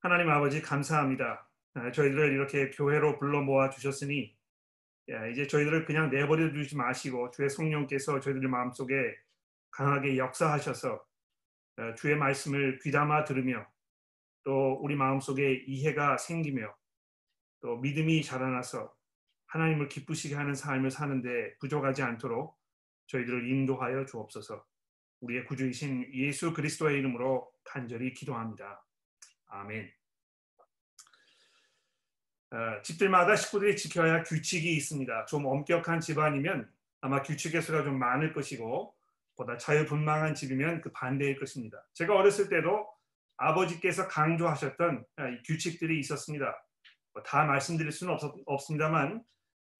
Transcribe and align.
하나님 0.00 0.28
아버지 0.30 0.62
감사합니다. 0.62 1.48
아, 1.74 1.90
저희들을 1.90 2.32
이렇게 2.32 2.70
교회로 2.70 3.18
불러 3.18 3.42
모아 3.42 3.70
주셨으니 3.70 4.36
이제 5.32 5.46
저희들을 5.46 5.84
그냥 5.84 6.10
내버려 6.10 6.52
두지 6.52 6.76
마시고 6.76 7.30
주의 7.30 7.48
성령께서 7.48 8.20
저희들 8.20 8.48
마음속에 8.48 8.94
강하게 9.70 10.16
역사하셔서 10.16 11.04
어, 11.78 11.94
주의 11.94 12.16
말씀을 12.16 12.78
귀담아 12.82 13.24
들으며 13.24 13.66
또 14.44 14.78
우리 14.80 14.96
마음속에 14.96 15.64
이해가 15.66 16.18
생기며 16.18 16.74
또 17.60 17.76
믿음이 17.78 18.22
자라나서 18.22 18.94
하나님을 19.46 19.88
기쁘시게 19.88 20.34
하는 20.34 20.54
삶을 20.54 20.90
사는데 20.90 21.56
부족하지 21.58 22.02
않도록 22.02 22.56
저희들을 23.08 23.48
인도하여 23.50 24.06
주옵소서. 24.06 24.64
우리의 25.20 25.44
구주이신 25.46 26.12
예수 26.14 26.52
그리스도의 26.52 26.98
이름으로 26.98 27.50
간절히 27.64 28.12
기도합니다. 28.12 28.85
아멘. 29.60 29.90
어, 32.50 32.82
집들마다 32.82 33.36
식구들이 33.36 33.76
지켜야 33.76 34.12
할 34.12 34.22
규칙이 34.22 34.76
있습니다. 34.76 35.26
좀 35.26 35.46
엄격한 35.46 36.00
집안이면 36.00 36.70
아마 37.00 37.22
규칙의 37.22 37.62
수가 37.62 37.82
좀 37.82 37.98
많을 37.98 38.32
것이고 38.32 38.94
보다 39.36 39.56
자유분방한 39.58 40.34
집이면 40.34 40.80
그 40.80 40.90
반대일 40.92 41.38
것입니다. 41.38 41.84
제가 41.94 42.14
어렸을 42.14 42.48
때도 42.48 42.86
아버지께서 43.38 44.08
강조하셨던 44.08 45.04
어, 45.16 45.22
규칙들이 45.46 45.98
있었습니다. 46.00 46.54
다 47.24 47.44
말씀드릴 47.44 47.92
수는 47.92 48.16
없, 48.46 48.60
습니다만 48.60 49.22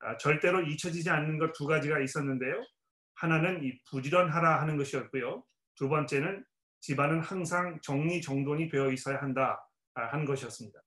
아, 0.00 0.16
절대로 0.16 0.62
잊혀지지 0.62 1.10
않는 1.10 1.38
것 1.38 1.52
두 1.52 1.66
가지가 1.66 2.00
있었는데요. 2.00 2.62
하나는 3.14 3.62
이 3.62 3.78
부지런하라 3.90 4.60
하는 4.60 4.76
것이었고요. 4.76 5.44
두 5.74 5.88
번째는 5.88 6.44
집안은 6.86 7.20
항상 7.20 7.80
정리정돈이 7.80 8.68
되어 8.68 8.92
있어야 8.92 9.20
한다 9.20 9.68
아, 9.94 10.04
하는 10.06 10.24
것이었습니다. 10.24 10.80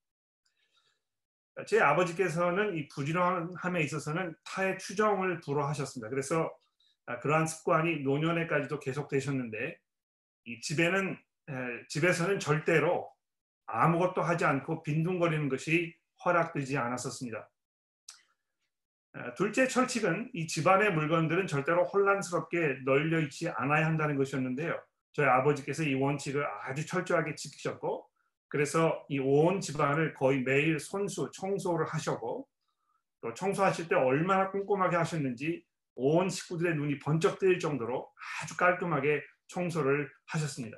제 1.68 1.82
아버지께서는 1.82 2.78
이 2.78 2.88
부지런함에 2.88 3.82
있어서는 3.84 4.34
타의 4.46 4.78
추정을 4.78 5.42
불허하셨습니다. 5.42 6.10
그래서 6.10 6.50
아, 7.06 7.20
그러한 7.20 7.48
습관이 7.48 8.04
노년에까지도 8.04 8.80
계속되셨는데 8.80 9.78
이 10.46 10.62
집에는 10.62 11.18
집에서는 11.90 12.40
절대로 12.40 13.12
아무것도 13.66 14.22
하지 14.22 14.46
않고 14.46 14.84
빈둥거리는 14.84 15.50
것이 15.50 15.94
허락되지 16.24 16.78
않았었습니다. 16.78 17.50
둘째 19.36 19.68
철칙은 19.68 20.30
이 20.34 20.48
집안의 20.48 20.94
물건들은 20.94 21.48
절대로 21.48 21.86
혼란스럽게 21.86 22.84
널려 22.86 23.20
있지 23.22 23.50
않아야 23.50 23.86
한다는 23.86 24.16
것이었는데요. 24.16 24.80
저희 25.14 25.28
아버지께서 25.28 25.84
이 25.84 25.94
원칙을 25.96 26.46
아주 26.64 26.86
철저하게 26.86 27.36
지키셨고 27.36 28.08
그래서 28.48 29.06
이 29.10 29.20
온 29.20 29.62
집안을 29.62 30.14
거의 30.14 30.42
매일 30.42 30.80
손수 30.80 31.30
청소를 31.34 31.86
하셨고 31.88 32.48
또 33.22 33.34
청소하실 33.34 33.88
때 33.90 33.96
얼마나 33.96 34.50
꼼꼼하게 34.52 34.96
하셨는지 34.98 35.64
온 35.96 36.30
식구들의 36.30 36.76
눈이 36.76 37.00
번쩍 37.00 37.40
뜨일 37.40 37.60
정도로 37.60 38.10
아주 38.42 38.56
깔끔하게 38.58 39.22
청소를 39.48 40.10
하셨습니다. 40.28 40.78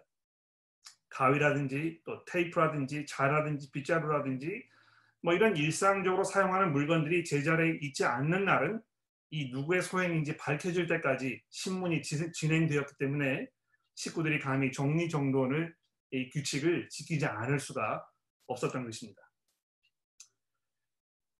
가위라든지 1.09 2.01
또 2.05 2.23
테이프라든지 2.25 3.05
자라든지 3.05 3.71
빗자루라든지 3.71 4.63
뭐 5.21 5.33
이런 5.33 5.55
일상적으로 5.55 6.23
사용하는 6.23 6.71
물건들이 6.71 7.23
제자리에 7.23 7.77
있지 7.81 8.05
않는 8.05 8.45
날은 8.45 8.81
이 9.29 9.51
누구의 9.51 9.81
소행인지 9.81 10.35
밝혀질 10.37 10.87
때까지 10.87 11.41
신문이 11.49 12.01
진행되었기 12.01 12.95
때문에 12.97 13.47
식구들이 13.95 14.39
감히 14.39 14.71
정리정돈을 14.71 15.75
이 16.11 16.29
규칙을 16.29 16.89
지키지 16.89 17.25
않을 17.25 17.59
수가 17.59 18.05
없었던 18.47 18.83
것입니다. 18.83 19.21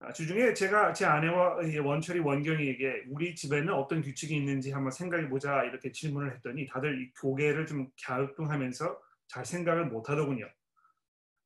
아, 0.04 0.12
주중에 0.12 0.54
제가 0.56 0.94
제 0.94 1.06
아내와 1.06 1.58
원철이 1.84 2.20
원경이에게 2.20 3.04
우리 3.10 3.36
집에는 3.36 3.72
어떤 3.72 4.02
규칙이 4.02 4.36
있는지 4.36 4.72
한번 4.72 4.92
생각해 4.92 5.30
보자 5.30 5.64
이렇게 5.64 5.92
질문을 5.92 6.34
했더니 6.36 6.66
다들 6.68 7.12
고개를 7.22 7.68
좀 7.68 7.88
갸우뚱하면서 8.04 9.00
잘 9.28 9.46
생각을 9.46 9.86
못 9.86 10.10
하더군요. 10.10 10.50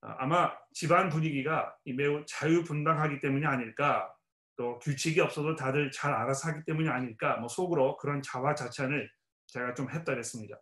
아, 0.01 0.15
아마 0.19 0.53
집안 0.73 1.09
분위기가 1.09 1.75
매우 1.97 2.23
자유분방하기 2.25 3.19
때문이 3.19 3.45
아닐까 3.45 4.09
또 4.55 4.79
규칙이 4.79 5.19
없어도 5.19 5.57
다들 5.57 5.91
잘 5.91 6.13
알아서 6.13 6.49
하기 6.49 6.63
때문이 6.65 6.87
아닐까 6.87 7.35
뭐 7.37 7.49
속으로 7.49 7.97
그런 7.97 8.21
자화자찬을 8.21 9.11
제가 9.47 9.73
좀 9.73 9.89
했다 9.89 10.13
그랬습니다. 10.13 10.57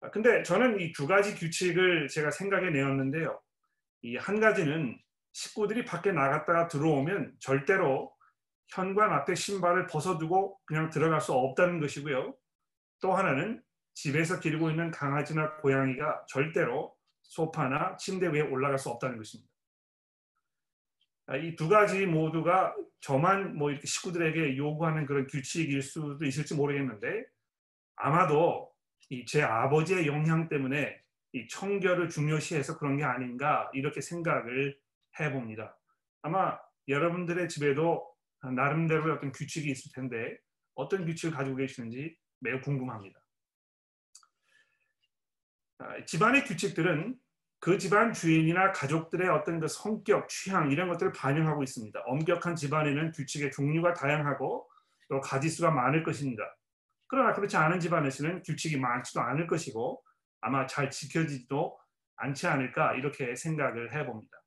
아, 0.00 0.10
근데 0.10 0.42
저는 0.42 0.80
이 0.80 0.92
두 0.92 1.06
가지 1.06 1.34
규칙을 1.34 2.08
제가 2.08 2.30
생각해 2.30 2.70
내었는데요. 2.70 3.40
이 4.02 4.16
한 4.16 4.40
가지는 4.40 4.98
식구들이 5.32 5.84
밖에 5.84 6.12
나갔다가 6.12 6.68
들어오면 6.68 7.36
절대로 7.40 8.12
현관 8.68 9.12
앞에 9.12 9.34
신발을 9.34 9.86
벗어두고 9.86 10.60
그냥 10.66 10.90
들어갈 10.90 11.20
수 11.20 11.32
없다는 11.32 11.80
것이고요. 11.80 12.36
또 13.00 13.12
하나는 13.14 13.62
집에서 13.94 14.38
기르고 14.40 14.70
있는 14.70 14.90
강아지나 14.90 15.56
고양이가 15.56 16.26
절대로 16.28 16.94
소파나 17.22 17.96
침대 17.96 18.28
위에 18.28 18.42
올라갈 18.42 18.78
수 18.78 18.88
없다는 18.90 19.16
것입니다. 19.16 19.50
아, 21.26 21.36
이두 21.36 21.68
가지 21.68 22.06
모두가 22.06 22.74
저만 23.00 23.56
뭐 23.56 23.70
이렇게 23.70 23.86
식구들에게 23.86 24.56
요구하는 24.56 25.06
그런 25.06 25.26
규칙일 25.26 25.82
수도 25.82 26.24
있을지 26.24 26.54
모르겠는데 26.54 27.24
아마도 27.96 28.70
제 29.26 29.42
아버지의 29.42 30.06
영향 30.06 30.48
때문에 30.48 31.00
이 31.32 31.46
청결을 31.48 32.08
중요시해서 32.08 32.78
그런 32.78 32.96
게 32.96 33.04
아닌가 33.04 33.70
이렇게 33.72 34.00
생각을 34.00 34.78
해봅니다. 35.18 35.78
아마 36.22 36.58
여러분들의 36.88 37.48
집에도 37.48 38.14
나름대로 38.54 39.14
어떤 39.14 39.32
규칙이 39.32 39.70
있을 39.70 39.92
텐데 39.94 40.38
어떤 40.74 41.04
규칙을 41.04 41.36
가지고 41.36 41.56
계시는지 41.56 42.16
매우 42.40 42.60
궁금합니다. 42.60 43.18
아, 45.78 46.04
집안의 46.04 46.44
규칙들은 46.44 47.18
그 47.60 47.78
집안 47.78 48.12
주인이나 48.12 48.72
가족들의 48.72 49.28
어떤 49.28 49.58
그 49.58 49.66
성격, 49.68 50.28
취향 50.28 50.70
이런 50.70 50.88
것들을 50.88 51.12
반영하고 51.12 51.62
있습니다. 51.62 52.00
엄격한 52.06 52.54
집안에는 52.54 53.12
규칙의 53.12 53.50
종류가 53.50 53.94
다양하고 53.94 54.68
또 55.08 55.20
가지수가 55.20 55.70
많을 55.70 56.02
것입니다. 56.04 56.42
그러나 57.08 57.32
그렇지 57.32 57.56
않은 57.56 57.80
집안에서는 57.80 58.42
규칙이 58.42 58.78
많지도 58.78 59.20
않을 59.20 59.46
것이고 59.46 60.02
아마 60.40 60.66
잘 60.66 60.90
지켜지지도 60.90 61.78
않지 62.16 62.46
않을까 62.46 62.94
이렇게 62.94 63.34
생각을 63.34 63.94
해봅니다. 63.94 64.38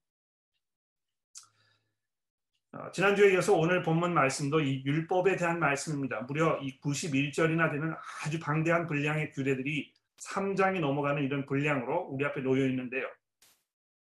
어, 2.74 2.90
지난주에 2.92 3.34
이어서 3.34 3.54
오늘 3.54 3.82
본문 3.84 4.14
말씀도 4.14 4.62
이 4.62 4.82
율법에 4.86 5.36
대한 5.36 5.60
말씀입니다. 5.60 6.22
무려 6.22 6.58
이 6.62 6.80
91절이나 6.80 7.70
되는 7.70 7.94
아주 8.24 8.40
방대한 8.40 8.88
분량의 8.88 9.32
규례들이 9.32 9.94
3장이 10.22 10.80
넘어가는 10.80 11.22
이런 11.22 11.46
분량으로 11.46 12.08
우리 12.12 12.24
앞에 12.26 12.42
놓여 12.42 12.66
있는데요. 12.68 13.08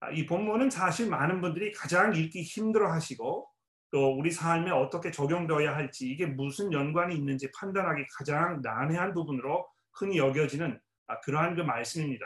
아, 0.02 0.12
이 0.12 0.26
본문은 0.26 0.70
사실 0.70 1.10
많은 1.10 1.42
분들이 1.42 1.72
가장 1.72 2.16
읽기 2.16 2.44
힘들어 2.44 2.92
하시고 2.92 3.51
또 3.92 4.18
우리 4.18 4.32
삶에 4.32 4.72
어떻게 4.72 5.12
적용되어야 5.12 5.76
할지 5.76 6.10
이게 6.10 6.26
무슨 6.26 6.72
연관이 6.72 7.16
있는지 7.16 7.52
판단하기 7.52 8.08
가장 8.18 8.62
난해한 8.62 9.14
부분으로 9.14 9.68
흔히 9.94 10.18
여겨지는 10.18 10.80
아, 11.08 11.20
그러한 11.20 11.56
그 11.56 11.62
말씀입니다. 11.62 12.26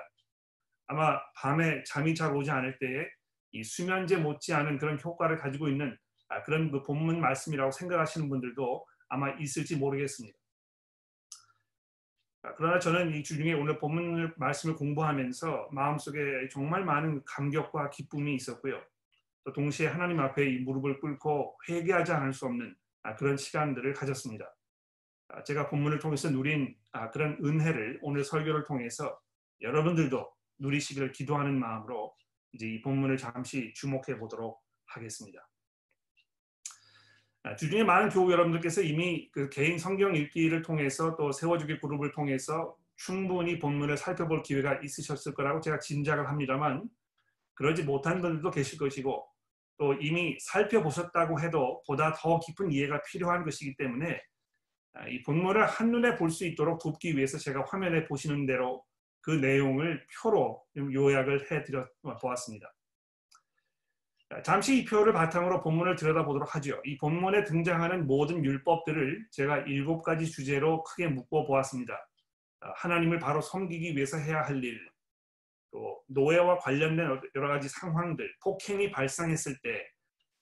아마 0.87 1.19
밤에 1.35 1.83
잠이 1.83 2.13
잘 2.13 2.35
오지 2.35 2.51
않을 2.51 2.77
때에 2.77 3.07
이 3.51 3.63
수면제 3.63 4.17
못지않은 4.17 4.77
그런 4.77 4.99
효과를 5.03 5.37
가지고 5.37 5.67
있는 5.67 5.97
아, 6.29 6.43
그런 6.43 6.71
그 6.71 6.83
본문 6.83 7.19
말씀이라고 7.19 7.71
생각하시는 7.71 8.29
분들도 8.29 8.85
아마 9.09 9.31
있을지 9.39 9.75
모르겠습니다. 9.75 10.37
아, 12.43 12.53
그러나 12.55 12.77
저는 12.77 13.15
이 13.15 13.23
주중에 13.23 13.53
오늘 13.53 13.79
본문 13.79 14.35
말씀을 14.37 14.75
공부하면서 14.75 15.69
마음속에 15.71 16.47
정말 16.51 16.85
많은 16.85 17.23
감격과 17.25 17.89
기쁨이 17.89 18.35
있었고요. 18.35 18.79
또 19.45 19.53
동시에 19.53 19.87
하나님 19.87 20.19
앞에 20.19 20.49
이 20.49 20.57
무릎을 20.59 20.99
꿇고 20.99 21.59
회개하지 21.69 22.11
않을 22.11 22.33
수 22.33 22.47
없는 22.47 22.75
아, 23.03 23.15
그런 23.15 23.37
시간들을 23.37 23.93
가졌습니다. 23.93 24.51
아, 25.29 25.43
제가 25.43 25.69
본문을 25.69 25.99
통해서 25.99 26.31
누린 26.31 26.75
아, 26.91 27.11
그런 27.11 27.37
은혜를 27.43 27.99
오늘 28.01 28.23
설교를 28.23 28.63
통해서 28.63 29.19
여러분들도 29.61 30.33
누리시기를 30.57 31.11
기도하는 31.11 31.59
마음으로 31.59 32.15
이제 32.53 32.67
이 32.67 32.81
본문을 32.81 33.17
잠시 33.17 33.71
주목해 33.75 34.17
보도록 34.17 34.61
하겠습니다. 34.87 35.47
주중에 37.59 37.83
많은 37.83 38.09
교우 38.09 38.31
여러분들께서 38.31 38.81
이미 38.81 39.29
그 39.31 39.49
개인 39.49 39.77
성경 39.77 40.15
읽기를 40.15 40.63
통해서 40.63 41.15
또 41.15 41.31
세워주기 41.31 41.79
그룹을 41.79 42.11
통해서 42.11 42.75
충분히 42.95 43.59
본문을 43.59 43.97
살펴볼 43.97 44.41
기회가 44.41 44.79
있으셨을 44.81 45.35
거라고 45.35 45.61
제가 45.61 45.77
짐작을 45.77 46.27
합니다만 46.27 46.89
그러지 47.53 47.83
못한 47.83 48.21
분들도 48.21 48.49
계실 48.49 48.79
것이고 48.79 49.34
또 49.77 49.93
이미 49.93 50.37
살펴보셨다고 50.39 51.41
해도 51.41 51.81
보다 51.87 52.13
더 52.13 52.39
깊은 52.39 52.71
이해가 52.71 53.01
필요한 53.03 53.43
것이기 53.43 53.75
때문에 53.75 54.21
아, 54.93 55.07
이 55.07 55.21
본문을 55.23 55.65
한눈에 55.67 56.15
볼 56.15 56.29
수 56.29 56.45
있도록 56.45 56.79
돕기 56.81 57.17
위해서 57.17 57.37
제가 57.37 57.65
화면에 57.67 58.05
보시는 58.05 58.45
대로 58.45 58.83
그 59.21 59.31
내용을 59.31 60.05
표로 60.21 60.63
요약을 60.77 61.51
해드려 61.51 61.87
보았습니다. 62.21 62.71
잠시 64.43 64.79
이 64.79 64.85
표를 64.85 65.13
바탕으로 65.13 65.61
본문을 65.61 65.95
들여다보도록 65.95 66.55
하죠. 66.55 66.81
이 66.83 66.97
본문에 66.97 67.43
등장하는 67.43 68.07
모든 68.07 68.43
율법들을 68.43 69.27
제가 69.31 69.59
일곱 69.59 70.01
가지 70.01 70.29
주제로 70.29 70.83
크게 70.83 71.07
묶어 71.07 71.45
보았습니다. 71.45 72.07
하나님을 72.59 73.19
바로 73.19 73.41
섬기기 73.41 73.95
위해서 73.95 74.17
해야 74.17 74.41
할 74.41 74.63
일, 74.63 74.79
또 75.75 76.01
노예와 76.07 76.59
관련된 76.59 77.19
여러 77.35 77.49
가지 77.49 77.67
상황들, 77.67 78.33
폭행이 78.41 78.91
발생했을 78.91 79.57
때, 79.61 79.85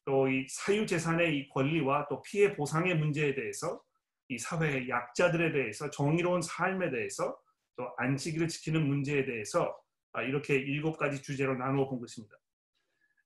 또 0.06 0.28
이 0.28 0.46
사유 0.48 0.86
재산의 0.86 1.36
이 1.36 1.50
권리와 1.50 2.08
또 2.08 2.22
피해 2.22 2.56
보상의 2.56 2.96
문제에 2.98 3.34
대해서 3.34 3.82
이 4.28 4.38
사회의 4.38 4.88
약자들에 4.88 5.52
대해서 5.52 5.90
정의로운 5.90 6.42
삶에 6.42 6.92
대해서 6.92 7.36
또 7.76 7.92
안식일을 7.98 8.48
지키는 8.48 8.86
문제에 8.86 9.26
대해서 9.26 9.76
이렇게 10.28 10.56
일곱 10.56 10.98
가지 10.98 11.22
주제로 11.22 11.56
나누어 11.56 11.90
본 11.90 12.00
것입니다. 12.00 12.36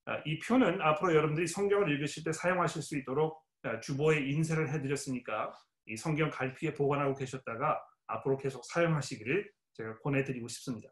아, 0.06 0.22
이 0.26 0.40
표는 0.40 0.82
앞으로 0.82 1.14
여러분들이 1.14 1.48
성경을 1.48 1.92
읽으실 1.92 2.24
때 2.24 2.32
사용하실 2.32 2.82
수 2.82 2.98
있도록 2.98 3.44
아, 3.64 3.80
주보에 3.82 4.20
인쇄를 4.20 4.72
해드렸으니까 4.72 5.52
이 5.88 5.98
성경 5.98 6.30
갈피에 6.30 6.74
보관하고 6.74 7.16
계셨다가 7.16 7.84
앞으로 8.08 8.38
계속 8.38 8.64
사용하시기를 8.66 9.52
제가 9.74 10.00
권해드리고 10.00 10.48
싶습니다. 10.48 10.90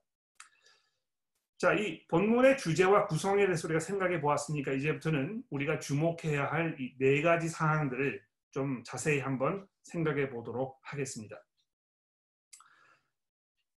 자, 1.57 1.73
이 1.73 2.05
본문의 2.07 2.57
주제와 2.57 3.07
구성에 3.07 3.45
대해서 3.45 3.67
우리가 3.67 3.79
생각해 3.79 4.19
보았으니까 4.19 4.73
이제부터는 4.73 5.43
우리가 5.49 5.79
주목해야 5.79 6.51
할 6.51 6.75
이 6.79 6.97
네 6.99 7.21
가지 7.21 7.47
사항들을 7.47 8.21
좀 8.51 8.83
자세히 8.83 9.19
한번 9.19 9.65
생각해 9.83 10.29
보도록 10.29 10.79
하겠습니다. 10.83 11.41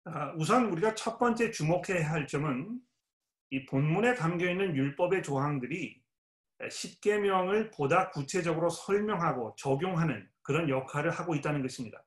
아, 0.05 0.33
우선 0.39 0.67
우리가 0.71 0.95
첫 0.95 1.19
번째 1.19 1.51
주목해야 1.51 2.11
할 2.11 2.27
점은 2.27 2.81
이 3.51 3.67
본문에 3.67 4.15
담겨 4.15 4.49
있는 4.51 4.75
율법의 4.75 5.23
조항들이 5.23 6.01
십계명을 6.71 7.71
보다 7.73 8.11
구체적으로 8.11 8.71
설명하고 8.71 9.55
적용하는 9.59 10.27
그런 10.43 10.71
역할을 10.71 11.11
하고 11.11 11.35
있다는 11.35 11.61
것입니다. 11.61 12.03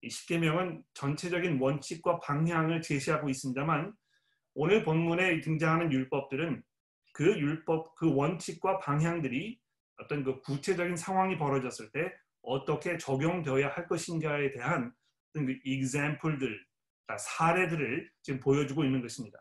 이 0.00 0.08
십계명은 0.08 0.82
전체적인 0.94 1.60
원칙과 1.60 2.20
방향을 2.20 2.80
제시하고 2.80 3.28
있습니다만 3.28 3.94
오늘 4.54 4.84
본문에 4.84 5.40
등장하는 5.40 5.92
율법들은 5.92 6.62
그 7.12 7.38
율법 7.38 7.94
그 7.96 8.14
원칙과 8.14 8.78
방향들이 8.78 9.58
어떤 9.98 10.24
그 10.24 10.40
구체적인 10.40 10.96
상황이 10.96 11.36
벌어졌을 11.36 11.90
때 11.90 12.12
어떻게 12.42 12.98
적용되어야 12.98 13.68
할 13.68 13.86
것인가에 13.86 14.52
대한 14.52 14.92
어떤 15.30 15.46
그 15.46 15.58
example들 15.64 16.64
사례들을 17.18 18.10
지금 18.22 18.40
보여주고 18.40 18.84
있는 18.84 19.02
것입니다. 19.02 19.38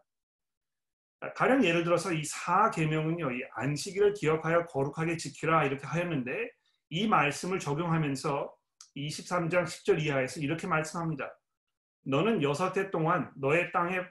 가령 1.36 1.64
예를 1.64 1.84
들어서 1.84 2.12
이 2.12 2.24
사계명은요, 2.24 3.32
이 3.32 3.44
안식일을 3.56 4.14
기억하여 4.14 4.66
거룩하게 4.66 5.18
지키라 5.18 5.66
이렇게 5.66 5.86
하였는데 5.86 6.52
이 6.90 7.08
말씀을 7.08 7.60
적용하면서 7.60 8.54
23장 8.96 9.64
10절 9.64 10.02
이하에서 10.02 10.42
이렇게 10.42 10.68
말씀합니다. 10.68 11.34
너는 12.06 12.44
여섯 12.44 12.76
해 12.78 12.92
동안 12.92 13.32
너의 13.36 13.72
땅에 13.72 14.02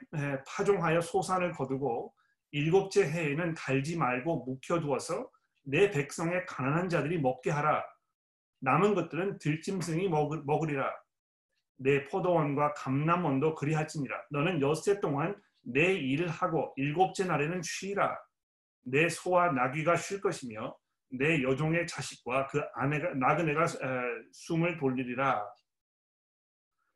파종하여 0.47 1.01
소산을 1.01 1.51
거두고 1.51 2.13
일곱째 2.51 3.07
해에는 3.09 3.53
달지 3.53 3.97
말고 3.97 4.45
묵혀두어서 4.45 5.29
내 5.65 5.89
백성의 5.91 6.45
가난한 6.45 6.89
자들이 6.89 7.19
먹게 7.19 7.49
하라. 7.51 7.83
남은 8.59 8.95
것들은 8.95 9.39
들짐승이 9.39 10.09
먹으리라. 10.09 10.91
내 11.77 12.05
포도원과 12.05 12.73
감남원도 12.73 13.55
그리할지니라. 13.55 14.15
너는 14.31 14.61
여섯 14.61 14.91
해 14.91 14.99
동안 14.99 15.35
내 15.61 15.93
일을 15.93 16.27
하고 16.27 16.73
일곱째 16.75 17.25
날에는 17.25 17.61
쉬라. 17.63 18.17
내 18.85 19.09
소와 19.09 19.51
나귀가 19.51 19.95
쉴 19.95 20.21
것이며 20.21 20.75
내 21.09 21.41
여종의 21.43 21.87
자식과 21.87 22.47
그 22.47 22.61
아내가 22.73 23.13
나그네가 23.13 23.65
숨을 24.31 24.77
돌리리라. 24.77 25.45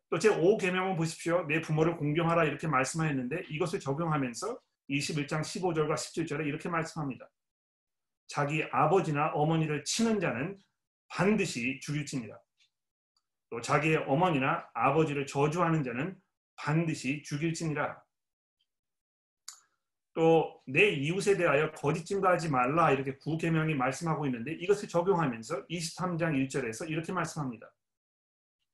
또 0.09 0.19
제 0.19 0.29
5계명은 0.29 0.95
보십시오. 0.97 1.45
내 1.47 1.59
부모를 1.61 1.97
공경하라 1.97 2.45
이렇게 2.45 2.67
말씀하였는데 2.67 3.45
이것을 3.49 3.79
적용하면서 3.79 4.59
21장 4.89 5.41
15절과 5.41 5.95
17절에 5.95 6.45
이렇게 6.45 6.69
말씀합니다. 6.69 7.29
자기 8.27 8.63
아버지나 8.71 9.31
어머니를 9.33 9.83
치는 9.83 10.19
자는 10.19 10.57
반드시 11.09 11.79
죽일지니라. 11.81 12.37
또 13.49 13.61
자기의 13.61 13.97
어머니나 14.07 14.67
아버지를 14.73 15.25
저주하는 15.25 15.83
자는 15.83 16.15
반드시 16.55 17.21
죽일지니라. 17.23 18.01
또 20.13 20.57
내 20.69 20.89
이웃에 20.89 21.37
대하여 21.37 21.71
거짓 21.71 22.05
증거하지 22.05 22.49
말라 22.49 22.91
이렇게 22.91 23.15
구계명이 23.17 23.73
말씀하고 23.75 24.25
있는데 24.25 24.51
이것을 24.53 24.89
적용하면서 24.89 25.67
23장 25.67 26.33
1절에서 26.47 26.89
이렇게 26.89 27.13
말씀합니다. 27.13 27.71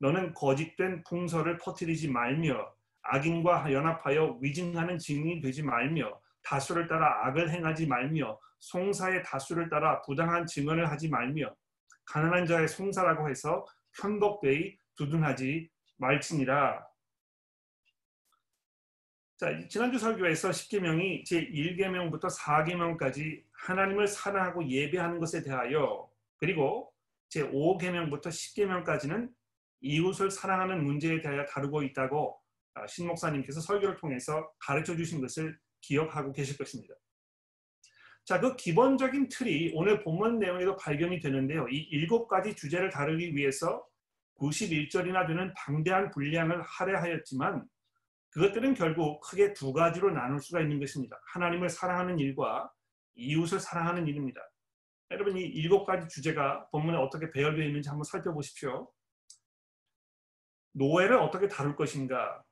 너는 0.03 0.33
거짓된 0.33 1.01
풍설을 1.05 1.57
퍼뜨리지 1.59 2.09
말며 2.09 2.75
악인과 3.03 3.71
연합하여 3.71 4.37
위증하는 4.41 4.97
증인이 4.97 5.39
되지 5.39 5.63
말며 5.63 6.19
다수를 6.43 6.89
따라 6.89 7.25
악을 7.25 7.49
행하지 7.49 7.87
말며 7.87 8.37
송사의 8.59 9.23
다수를 9.23 9.69
따라 9.69 10.01
부당한 10.01 10.45
증언을 10.45 10.91
하지 10.91 11.07
말며 11.07 11.55
가난한 12.03 12.45
자의 12.45 12.67
송사라고 12.67 13.29
해서 13.29 13.65
편법되이 13.97 14.77
두둔하지 14.97 15.69
말지니라. 15.95 16.85
자, 19.37 19.67
지난주 19.69 19.97
설교에서 19.97 20.49
10계명이 20.49 21.23
제1계명부터 21.25 22.29
4계명까지 22.29 23.41
하나님을 23.53 24.07
사랑하고 24.07 24.67
예배하는 24.67 25.21
것에 25.21 25.43
대하여 25.43 26.09
그리고 26.39 26.91
제5계명부터 27.29 28.27
10계명까지는 28.27 29.31
이웃을 29.83 30.31
사랑하는 30.31 30.83
문제에 30.83 31.21
대하여 31.21 31.45
다루고 31.45 31.83
있다고 31.83 32.39
아, 32.73 32.87
신 32.87 33.05
목사님께서 33.05 33.61
설교를 33.61 33.97
통해서 33.97 34.49
가르쳐 34.59 34.95
주신 34.95 35.21
것을 35.21 35.57
기억하고 35.81 36.31
계실 36.31 36.57
것입니다. 36.57 36.95
자, 38.25 38.39
그 38.39 38.55
기본적인 38.55 39.27
틀이 39.27 39.73
오늘 39.75 40.01
본문 40.01 40.39
내용에도 40.39 40.77
발견이 40.77 41.19
되는데요. 41.19 41.67
이 41.67 41.77
일곱 41.91 42.27
가지 42.27 42.55
주제를 42.55 42.89
다루기 42.89 43.35
위해서 43.35 43.85
91절이나 44.39 45.27
되는 45.27 45.53
방대한 45.57 46.09
분량을 46.09 46.61
할애하였지만 46.63 47.65
그것들은 48.29 48.73
결국 48.73 49.19
크게 49.21 49.53
두 49.53 49.73
가지로 49.73 50.11
나눌 50.11 50.39
수가 50.39 50.61
있는 50.61 50.79
것입니다. 50.79 51.19
하나님을 51.33 51.69
사랑하는 51.69 52.17
일과 52.17 52.71
이웃을 53.15 53.59
사랑하는 53.59 54.07
일입니다. 54.07 54.41
여러분 55.11 55.37
이 55.37 55.41
일곱 55.41 55.85
가지 55.85 56.07
주제가 56.07 56.67
본문에 56.71 56.97
어떻게 56.97 57.29
배열되어 57.29 57.65
있는지 57.65 57.89
한번 57.89 58.05
살펴보십시오. 58.05 58.89
노예를 60.73 61.17
어떻게 61.17 61.47
다룰 61.47 61.75
것인가, 61.75 62.43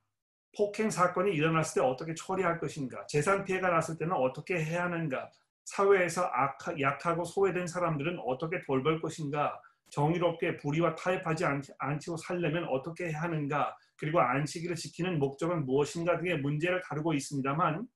폭행 0.56 0.90
사건이 0.90 1.34
일어났을 1.34 1.82
때 1.82 1.88
어떻게 1.88 2.14
처리할 2.14 2.60
것인가, 2.60 3.06
재산 3.08 3.44
피해가 3.44 3.70
났을 3.70 3.98
때는 3.98 4.14
어떻게 4.14 4.64
해야 4.64 4.84
하는가, 4.86 5.30
사회에서 5.66 6.24
악하, 6.26 6.80
약하고 6.80 7.24
소외된 7.24 7.68
사람들은 7.68 8.20
어떻게 8.26 8.62
돌볼 8.62 9.02
것인가, 9.02 9.60
정의롭게 9.92 10.58
불의와 10.58 10.96
타협하지 10.96 11.46
않고 11.78 12.18
살려면 12.18 12.66
어떻게 12.70 13.10
해야 13.10 13.22
하는가, 13.24 13.76
그리고 13.98 14.20
안식일을 14.20 14.76
지키는 14.76 15.20
목적은 15.20 15.66
무엇인가 15.66 16.18
등의 16.18 16.40
문제를 16.40 16.82
다루고 16.82 17.14
있습니다만 17.14 17.88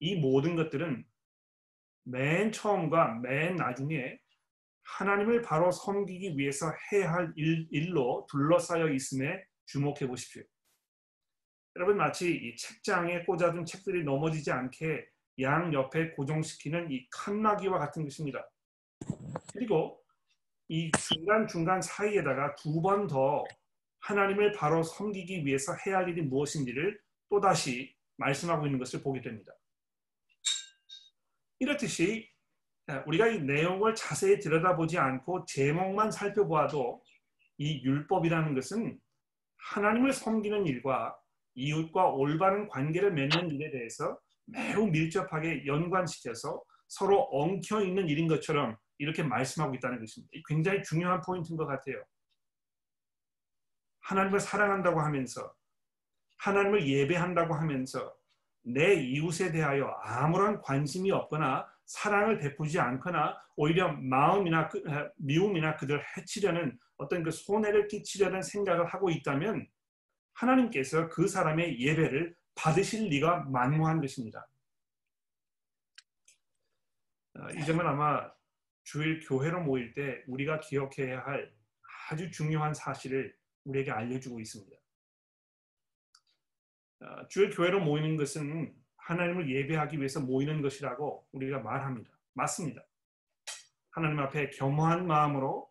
이 0.00 0.16
모든 0.16 0.56
것들은 0.56 1.04
맨 2.04 2.52
처음과 2.52 3.20
맨 3.22 3.56
나중에 3.56 4.18
하나님을 4.96 5.42
바로 5.42 5.70
섬기기 5.70 6.38
위해서 6.38 6.72
해야 6.92 7.12
할 7.12 7.32
일, 7.36 7.68
로 7.94 8.26
둘러싸여 8.30 8.88
있음에 8.90 9.44
주목해 9.66 10.06
보십시오. 10.06 10.42
여러분 11.76 11.96
마치 11.96 12.34
이 12.34 12.56
책장에 12.56 13.24
꽂아둔 13.24 13.64
책들이 13.64 14.02
넘어지지 14.02 14.50
않게 14.50 15.06
양 15.40 15.72
옆에 15.72 16.10
고정시키는 16.12 16.90
이 16.90 17.06
칸나기와 17.10 17.78
같은 17.78 18.02
것입니다. 18.02 18.48
그리고 19.52 20.02
이 20.68 20.90
중간중간 20.92 21.80
사이에다가 21.82 22.54
두 22.56 22.80
번 22.82 23.06
더 23.06 23.44
하나님을 24.00 24.52
바로 24.52 24.82
섬기기 24.82 25.44
위해서 25.44 25.74
해야 25.86 25.98
할 25.98 26.08
일이 26.08 26.22
무엇인지를 26.22 27.00
또다시 27.28 27.94
말씀하고 28.16 28.66
있는 28.66 28.78
것을 28.78 29.02
보게 29.02 29.20
됩니다. 29.20 29.52
이렇듯이 31.58 32.30
우리가 33.06 33.26
이 33.28 33.40
내용을 33.40 33.94
자세히 33.94 34.38
들여다보지 34.38 34.98
않고 34.98 35.44
제목만 35.46 36.10
살펴보아도 36.10 37.02
이 37.58 37.82
율법이라는 37.82 38.54
것은 38.54 38.98
하나님을 39.56 40.12
섬기는 40.12 40.66
일과 40.66 41.16
이웃과 41.54 42.10
올바른 42.10 42.68
관계를 42.68 43.12
맺는 43.12 43.50
일에 43.50 43.70
대해서 43.70 44.18
매우 44.46 44.86
밀접하게 44.86 45.66
연관시켜서 45.66 46.62
서로 46.86 47.22
엉켜 47.30 47.82
있는 47.82 48.08
일인 48.08 48.28
것처럼 48.28 48.76
이렇게 48.96 49.22
말씀하고 49.22 49.74
있다는 49.74 49.98
것입니다. 50.00 50.30
굉장히 50.48 50.82
중요한 50.82 51.20
포인트인 51.20 51.56
것 51.56 51.66
같아요. 51.66 52.02
하나님을 54.00 54.40
사랑한다고 54.40 55.00
하면서 55.00 55.52
하나님을 56.38 56.88
예배한다고 56.88 57.54
하면서 57.54 58.14
내 58.62 58.94
이웃에 58.94 59.52
대하여 59.52 59.86
아무런 60.02 60.62
관심이 60.62 61.10
없거나 61.10 61.66
사랑을 61.88 62.38
베푸지 62.38 62.78
않거나 62.78 63.34
오히려 63.56 63.90
마음이나 63.92 64.68
그, 64.68 64.82
미움이나 65.16 65.74
그들 65.76 66.02
해치려는 66.16 66.78
어떤 66.98 67.22
그 67.22 67.30
손해를 67.30 67.88
끼치려는 67.88 68.42
생각을 68.42 68.86
하고 68.86 69.10
있다면 69.10 69.66
하나님께서 70.34 71.08
그 71.08 71.26
사람의 71.26 71.80
예배를 71.80 72.36
받으실 72.54 73.08
리가 73.08 73.44
만무한 73.44 74.00
것입니다. 74.00 74.46
어, 77.34 77.48
이 77.56 77.64
점은 77.64 77.86
아마 77.86 78.30
주일 78.84 79.20
교회로 79.26 79.62
모일 79.62 79.94
때 79.94 80.22
우리가 80.26 80.60
기억해야 80.60 81.20
할 81.20 81.50
아주 82.10 82.30
중요한 82.30 82.74
사실을 82.74 83.34
우리에게 83.64 83.90
알려주고 83.90 84.40
있습니다. 84.40 84.76
어, 87.00 87.28
주일 87.28 87.48
교회로 87.50 87.80
모이는 87.80 88.16
것은 88.18 88.76
하나님을 89.08 89.50
예배하기 89.50 89.96
위해서 89.98 90.20
모이는 90.20 90.60
것이라고 90.60 91.26
우리가 91.32 91.60
말합니다. 91.60 92.10
맞습니다. 92.34 92.82
하나님 93.90 94.18
앞에 94.20 94.50
겸허한 94.50 95.06
마음으로 95.06 95.66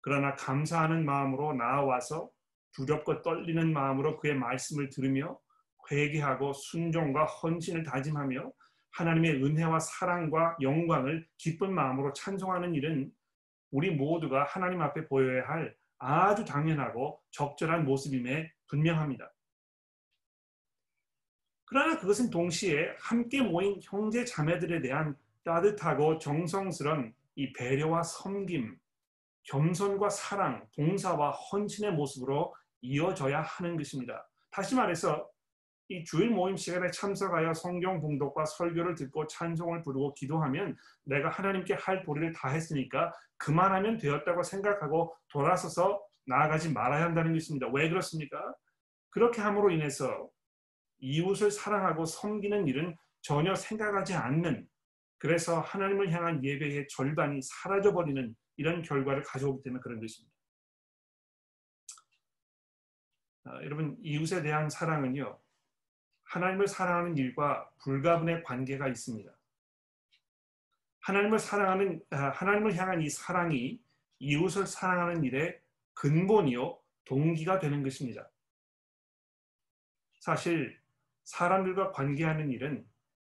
그러나 0.00 0.34
감사하는 0.34 1.04
마음으로 1.04 1.52
나아와서 1.52 2.30
두렵고 2.72 3.22
떨리는 3.22 3.72
마음으로 3.72 4.18
그의 4.18 4.34
말씀을 4.34 4.90
들으며 4.90 5.38
회개하고 5.90 6.52
순종과 6.52 7.26
헌신을 7.26 7.84
다짐하며 7.84 8.50
하나님의 8.92 9.44
은혜와 9.44 9.78
사랑과 9.78 10.56
영광을 10.60 11.28
기쁜 11.38 11.72
마음으로 11.72 12.12
찬송하는 12.12 12.74
일은 12.74 13.12
우리 13.70 13.92
모두가 13.92 14.44
하나님 14.44 14.82
앞에 14.82 15.06
보여야 15.06 15.46
할 15.46 15.76
아주 15.98 16.44
당연하고 16.44 17.22
적절한 17.30 17.84
모습임에 17.84 18.50
분명합니다. 18.66 19.32
그러나 21.70 21.96
그것은 21.96 22.30
동시에 22.30 22.96
함께 22.98 23.40
모인 23.40 23.78
형제 23.80 24.24
자매들에 24.24 24.80
대한 24.80 25.16
따뜻하고 25.44 26.18
정성스런 26.18 27.14
이 27.36 27.52
배려와 27.52 28.02
섬김, 28.02 28.76
겸손과 29.44 30.10
사랑, 30.10 30.66
봉사와 30.74 31.30
헌신의 31.30 31.92
모습으로 31.92 32.52
이어져야 32.80 33.42
하는 33.42 33.76
것입니다. 33.76 34.28
다시 34.50 34.74
말해서 34.74 35.30
이 35.88 36.02
주일 36.02 36.30
모임 36.30 36.56
시간에 36.56 36.90
참석하여 36.90 37.54
성경 37.54 38.00
봉독과 38.00 38.46
설교를 38.46 38.96
듣고 38.96 39.28
찬송을 39.28 39.82
부르고 39.82 40.14
기도하면 40.14 40.76
내가 41.04 41.28
하나님께 41.28 41.74
할 41.74 42.02
도리를 42.02 42.32
다 42.32 42.48
했으니까 42.48 43.12
그만하면 43.36 43.96
되었다고 43.96 44.42
생각하고 44.42 45.14
돌아서서 45.28 46.02
나아가지 46.26 46.72
말아야 46.72 47.04
한다는 47.04 47.32
것입니다. 47.32 47.68
왜 47.72 47.88
그렇습니까? 47.88 48.54
그렇게 49.10 49.40
함으로 49.40 49.70
인해서 49.70 50.28
이웃을 51.00 51.50
사랑하고 51.50 52.04
섬기는 52.04 52.68
일은 52.68 52.96
전혀 53.22 53.54
생각하지 53.54 54.14
않는 54.14 54.68
그래서 55.18 55.60
하나님을 55.60 56.10
향한 56.12 56.42
예배의 56.42 56.88
절반이 56.88 57.42
사라져 57.42 57.92
버리는 57.92 58.34
이런 58.56 58.82
결과를 58.82 59.22
가져오기 59.22 59.62
때문에 59.62 59.80
그런 59.82 60.00
것입니다. 60.00 60.34
아, 63.44 63.62
여러분 63.62 63.96
이웃에 64.02 64.42
대한 64.42 64.70
사랑은요 64.70 65.38
하나님을 66.24 66.68
사랑하는 66.68 67.16
일과 67.16 67.68
불가분의 67.82 68.42
관계가 68.44 68.88
있습니다. 68.88 69.30
하나님을 71.00 71.38
사랑하는 71.38 72.00
아, 72.10 72.30
하나님을 72.30 72.76
향한 72.76 73.02
이 73.02 73.10
사랑이 73.10 73.80
이웃을 74.20 74.66
사랑하는 74.66 75.24
일의 75.24 75.60
근본이요 75.94 76.80
동기가 77.04 77.58
되는 77.58 77.82
것입니다. 77.82 78.30
사실 80.20 80.79
사람들과 81.30 81.92
관계하는 81.92 82.50
일은 82.50 82.84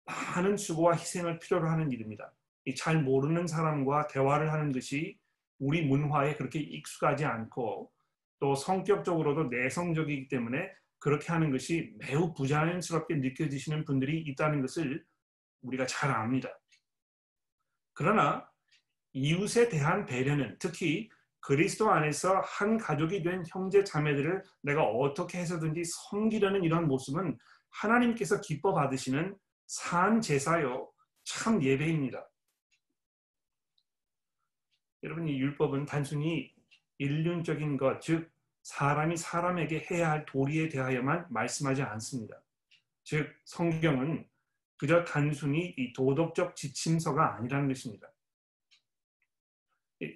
많은 0.05 0.57
수고와 0.57 0.95
희생을 0.95 1.39
필요로 1.41 1.69
하는 1.69 1.91
일입니다. 1.91 2.33
잘 2.77 3.03
모르는 3.03 3.47
사람과 3.47 4.07
대화를 4.07 4.53
하는 4.53 4.71
것이 4.71 5.19
우리 5.59 5.83
문화에 5.83 6.37
그렇게 6.37 6.61
익숙하지 6.61 7.25
않고 7.25 7.91
또 8.39 8.55
성격적으로도 8.55 9.45
내성적이기 9.45 10.29
때문에 10.29 10.71
그렇게 10.99 11.33
하는 11.33 11.51
것이 11.51 11.95
매우 11.99 12.33
부자연스럽게 12.33 13.17
느껴지시는 13.17 13.85
분들이 13.85 14.21
있다는 14.21 14.61
것을 14.61 15.05
우리가 15.63 15.87
잘 15.87 16.11
압니다. 16.11 16.49
그러나 17.93 18.49
이웃에 19.13 19.69
대한 19.69 20.07
배려는 20.07 20.57
특히 20.61 21.11
그리스도 21.41 21.91
안에서 21.91 22.41
한 22.45 22.79
가족이 22.79 23.23
된 23.23 23.43
형제 23.49 23.83
자매들을 23.83 24.43
내가 24.63 24.85
어떻게 24.85 25.39
해서든지 25.39 25.83
섬기려는 25.85 26.63
이런 26.63 26.87
모습은 26.87 27.37
하나님께서 27.71 28.41
기뻐 28.41 28.75
받으시는 28.75 29.37
산 29.67 30.21
제사요 30.21 30.91
참 31.25 31.63
예배입니다. 31.63 32.29
여러분 35.03 35.29
이 35.29 35.39
율법은 35.39 35.87
단순히 35.87 36.55
인륜적인 36.99 37.77
것, 37.79 38.01
즉 38.01 38.31
사람이 38.63 39.17
사람에게 39.17 39.87
해야 39.91 40.11
할 40.11 40.27
도리에 40.27 40.69
대하여만 40.69 41.27
말씀하지 41.31 41.83
않습니다. 41.83 42.43
즉 43.05 43.33
성경은 43.45 44.29
그저 44.77 45.05
단순히 45.05 45.75
이 45.77 45.93
도덕적 45.93 46.57
지침서가 46.57 47.37
아니라는 47.37 47.69
것입니다. 47.69 48.11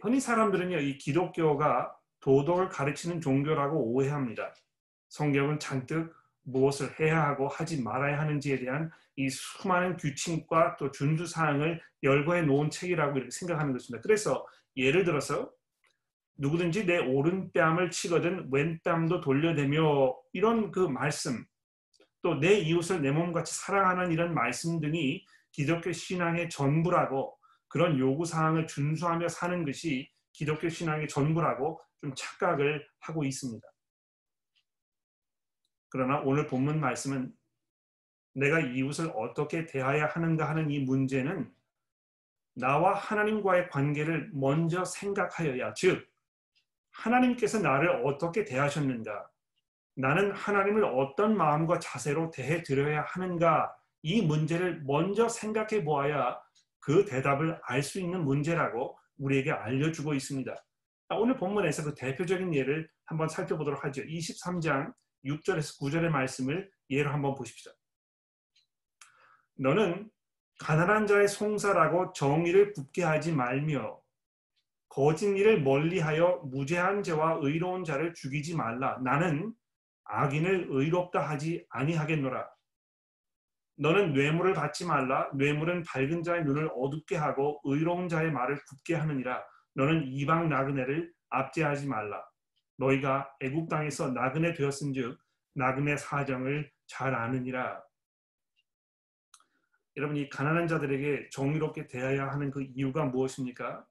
흔히 0.03 0.21
사람들은요 0.21 0.79
이 0.81 0.99
기독교가 0.99 1.95
도덕을 2.21 2.71
가르치는 2.71 3.21
종교라고 3.21 3.93
오해합니다. 3.93 4.55
성경은 5.09 5.59
잔뜩 5.59 6.15
무엇을 6.45 6.99
해야 7.01 7.23
하고 7.27 7.49
하지 7.49 7.83
말아야 7.83 8.21
하는지에 8.21 8.59
대한 8.59 8.91
이 9.17 9.29
수많은 9.29 9.97
규칙과 9.97 10.77
또 10.77 10.91
준수 10.91 11.27
사항을 11.27 11.81
열거해 12.03 12.43
놓은 12.43 12.71
책이라고 12.71 13.17
이렇게 13.17 13.31
생각하는 13.31 13.73
것입니다. 13.73 14.03
그래서 14.03 14.47
예를 14.77 15.05
들어서 15.05 15.51
누구든지 16.37 16.87
내 16.87 16.99
오른뺨을 16.99 17.91
치거든 17.91 18.49
왼뺨도 18.51 19.21
돌려대며 19.21 20.17
이런 20.33 20.71
그 20.71 20.81
말씀 20.81 21.45
또 22.23 22.41
내 22.41 22.55
이웃을 22.59 23.03
내 23.03 23.11
몸같이 23.11 23.55
사랑하는 23.55 24.11
이런 24.11 24.35
말씀 24.35 24.81
등이 24.81 25.25
기독교 25.53 25.93
신앙의 25.93 26.49
전부라고 26.49 27.39
그런 27.69 27.99
요구 27.99 28.25
사항을 28.25 28.67
준수하며 28.67 29.29
사는 29.29 29.65
것이 29.65 30.09
기독교 30.33 30.69
신앙의 30.69 31.07
전부라고 31.09 31.81
좀 32.01 32.15
착각을 32.17 32.87
하고 33.01 33.25
있습니다. 33.25 33.74
그러나 35.95 36.19
오늘 36.25 36.49
본문 36.49 36.81
말씀은 36.81 37.33
내가 38.35 38.59
이웃을 38.59 39.13
어떻게 39.15 39.65
대해야 39.65 40.07
하는가 40.07 40.49
하는 40.49 40.69
이 40.69 40.81
문제는 40.81 41.49
나와 42.57 42.95
하나님과의 42.95 43.69
관계를 43.69 44.29
먼저 44.33 44.85
생각하여야 44.85 45.73
즉 45.75 46.05
하나님께서 46.91 47.61
나를 47.61 48.05
어떻게 48.05 48.45
대하셨는가 48.45 49.31
나는 49.95 50.33
하나님을 50.33 50.85
어떤 50.85 51.37
마음과 51.37 51.79
자세로 51.79 52.33
대해 52.33 52.65
드려야 52.65 53.03
하는가 53.03 53.73
이 54.03 54.21
문제를 54.21 54.83
먼저 54.83 55.29
생각해 55.29 55.85
보아야 55.85 56.41
그 56.81 57.05
대답을 57.05 57.61
알 57.63 57.85
수 57.85 58.01
있는 58.01 58.25
문제라고 58.25 58.99
우리에게 59.19 59.53
알려주고 59.53 60.15
있습니다. 60.15 60.57
오늘 61.11 61.37
본문에서 61.37 61.85
그 61.85 61.95
대표적인 61.95 62.53
예를 62.53 62.91
한번 63.05 63.29
살펴보도록 63.29 63.85
하죠. 63.85 64.03
23장 64.03 64.93
6절에서 65.25 65.81
9절의 65.81 66.11
말씀을 66.11 66.71
예로 66.91 67.11
한번 67.11 67.35
보십시오. 67.35 67.73
너는 69.57 70.11
가난한 70.61 71.07
자의 71.07 71.29
송사라고 71.29 72.13
정의를 72.13 72.73
굽게 72.73 73.03
하지 73.03 73.33
말며 73.33 74.01
거짓 74.89 75.27
일을 75.27 75.63
멀리하여 75.63 76.43
무죄한 76.45 77.03
죄와 77.03 77.39
의로운 77.43 77.85
자를 77.85 78.15
죽이지 78.15 78.55
말라. 78.55 78.99
나는 79.03 79.53
악인을 80.05 80.69
의롭다 80.71 81.21
하지 81.29 81.67
아니하겠노라. 81.71 82.49
너는 83.77 84.13
뇌물을 84.13 84.55
받지 84.55 84.85
말라. 84.87 85.31
뇌물은 85.35 85.83
밝은 85.83 86.23
자의 86.23 86.45
눈을 86.45 86.71
어둡게 86.77 87.17
하고 87.17 87.61
의로운 87.65 88.09
자의 88.09 88.31
말을 88.31 88.61
굽게 88.69 88.95
하느니라. 88.95 89.43
너는 89.75 90.07
이방 90.07 90.49
나그네를 90.49 91.13
압제하지 91.31 91.89
말라. 91.89 92.25
너희가 92.77 93.35
애국 93.41 93.69
땅에서 93.69 94.11
나그네 94.11 94.55
되었은즉 94.55 95.19
나그네 95.55 95.97
사정을 95.97 96.71
잘 96.87 97.15
아느니라. 97.15 97.83
여러분 99.97 100.17
이 100.17 100.29
가난한 100.29 100.67
자들에게 100.67 101.31
정의롭게 101.31 101.87
대해야 101.87 102.29
하는 102.29 102.51
그 102.51 102.63
이유가 102.63 103.05
무엇입니까? 103.05 103.87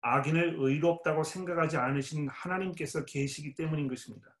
악인을 0.00 0.56
의롭다고 0.58 1.24
생각하지 1.24 1.76
않으신 1.76 2.28
하나님께서 2.28 3.04
계시기 3.04 3.54
때문인 3.54 3.88
것입니다. 3.88 4.36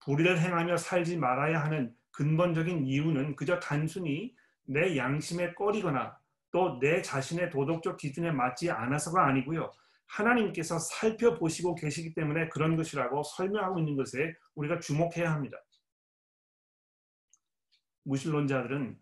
불의를 0.00 0.38
행하며 0.40 0.76
살지 0.76 1.16
말아야 1.16 1.62
하는 1.62 1.94
근본적인 2.12 2.86
이유는 2.86 3.36
그저 3.36 3.58
단순히 3.60 4.34
내 4.64 4.96
양심에 4.96 5.54
꺼리거나 5.54 6.18
또 6.52 6.78
내 6.80 7.02
자신의 7.02 7.50
도덕적 7.50 7.96
기준에 7.96 8.32
맞지 8.32 8.70
않아서가 8.70 9.26
아니고요. 9.26 9.70
하나님께서 10.10 10.78
살펴보시고 10.78 11.74
계시기 11.76 12.14
때문에 12.14 12.48
그런 12.48 12.76
것이라고 12.76 13.22
설명하고 13.22 13.78
있는 13.78 13.96
것에 13.96 14.34
우리가 14.54 14.80
주목해야 14.80 15.32
합니다. 15.32 15.56
무신론자들은 18.04 18.98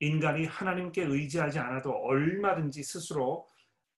인간이 0.00 0.44
하나님께 0.44 1.04
의지하지 1.04 1.58
않아도 1.58 1.92
얼마든지 1.92 2.82
스스로 2.82 3.48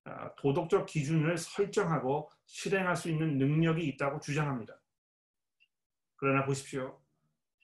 아, 0.04 0.34
도덕적 0.36 0.86
기준을 0.86 1.36
설정하고 1.36 2.30
실행할 2.46 2.96
수 2.96 3.10
있는 3.10 3.36
능력이 3.36 3.84
있다고 3.88 4.20
주장합니다. 4.20 4.80
그러나 6.16 6.44
보십시오. 6.44 7.02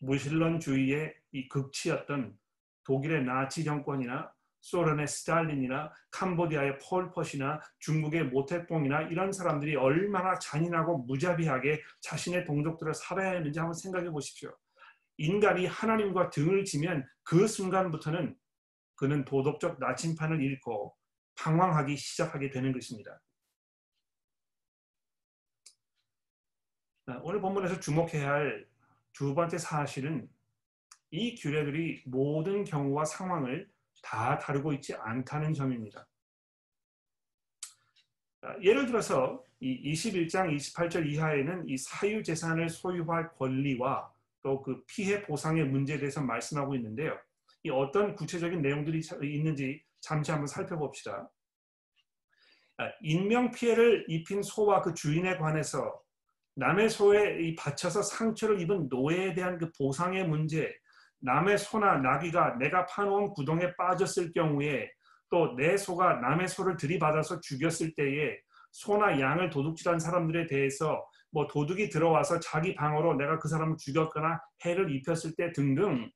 무신론주의의 0.00 1.14
이 1.32 1.48
극치였던 1.48 2.36
독일의 2.84 3.24
나치 3.24 3.64
정권이나 3.64 4.33
소련의 4.64 5.06
스탈린이나 5.06 5.92
캄보디아의 6.11 6.78
폴pot이나 6.78 7.61
중국의 7.80 8.25
모태뽕이나 8.25 9.02
이런 9.02 9.33
사람들이 9.33 9.76
얼마나 9.76 10.38
잔인하고 10.38 10.99
무자비하게 10.99 11.83
자신의 12.00 12.44
동족들을 12.44 12.94
살아야 12.94 13.33
했는지 13.33 13.59
한번 13.59 13.75
생각해 13.75 14.11
보십시오. 14.11 14.56
인간이 15.16 15.66
하나님과 15.66 16.30
등을 16.30 16.64
지면 16.64 17.06
그 17.23 17.47
순간부터는 17.47 18.37
그는 18.97 19.25
도덕적 19.25 19.78
나침판을 19.80 20.42
잃고 20.42 20.97
방황하기 21.37 21.97
시작하게 21.97 22.50
되는 22.50 22.73
것입니다. 22.73 23.21
오늘 27.23 27.40
본문에서 27.40 27.80
주목해야 27.80 28.30
할 28.30 28.75
두 29.14 29.33
번째 29.33 29.59
사실은 29.59 30.28
이 31.12 31.37
규례들이 31.37 32.02
모든 32.04 32.64
경우와 32.64 33.04
상황을 33.04 33.71
다 34.04 34.38
다루고 34.38 34.73
있지 34.75 34.94
않다는 34.94 35.54
점입니다. 35.54 36.06
예를 38.62 38.87
들어서 38.87 39.42
이 39.61 39.92
21장 39.92 40.54
28절 40.54 41.06
이하에는 41.06 41.66
이 41.66 41.78
사유 41.78 42.23
재산을 42.23 42.68
소유할 42.68 43.32
권리와 43.32 44.12
또 44.42 44.62
그 44.62 44.84
피해 44.87 45.23
보상의 45.23 45.64
문제에 45.64 45.99
대해서 45.99 46.20
말씀하고 46.20 46.75
있는데요. 46.76 47.18
이 47.62 47.70
어떤 47.70 48.14
구체적인 48.14 48.61
내용들이 48.61 49.00
있는지 49.23 49.82
잠시 50.00 50.30
한번 50.30 50.46
살펴봅시다. 50.46 51.30
인명 53.00 53.50
피해를 53.52 54.04
입힌 54.08 54.42
소와 54.42 54.82
그 54.82 54.92
주인에 54.92 55.38
관해서 55.38 55.99
남의 56.56 56.90
소에 56.90 57.54
바쳐서 57.54 58.02
상처를 58.02 58.61
입은 58.61 58.88
노예에 58.90 59.32
대한 59.32 59.56
그 59.56 59.73
보상의 59.78 60.28
문제, 60.28 60.73
남의 61.24 61.56
소나 61.58 61.96
나귀가 61.98 62.56
내가 62.58 62.84
파놓은 62.86 63.30
구덩에 63.30 63.74
빠졌을 63.76 64.32
경우에 64.32 64.90
또 65.30 65.56
내 65.56 65.76
소가 65.76 66.16
남의 66.16 66.48
소를 66.48 66.76
들이받아서 66.76 67.40
죽였을 67.40 67.94
때에 67.94 68.38
소나 68.72 69.18
양을 69.20 69.50
도둑질한 69.50 69.98
사람들에 69.98 70.46
대해서 70.46 71.04
뭐 71.32 71.46
도둑이 71.46 71.88
들어와서 71.88 72.38
자기 72.40 72.74
방어로 72.74 73.14
내가 73.14 73.38
그 73.38 73.48
사람을 73.48 73.76
죽였거나 73.78 74.40
해를 74.64 74.94
입혔을 74.94 75.34
때 75.36 75.50
등등 75.52 76.10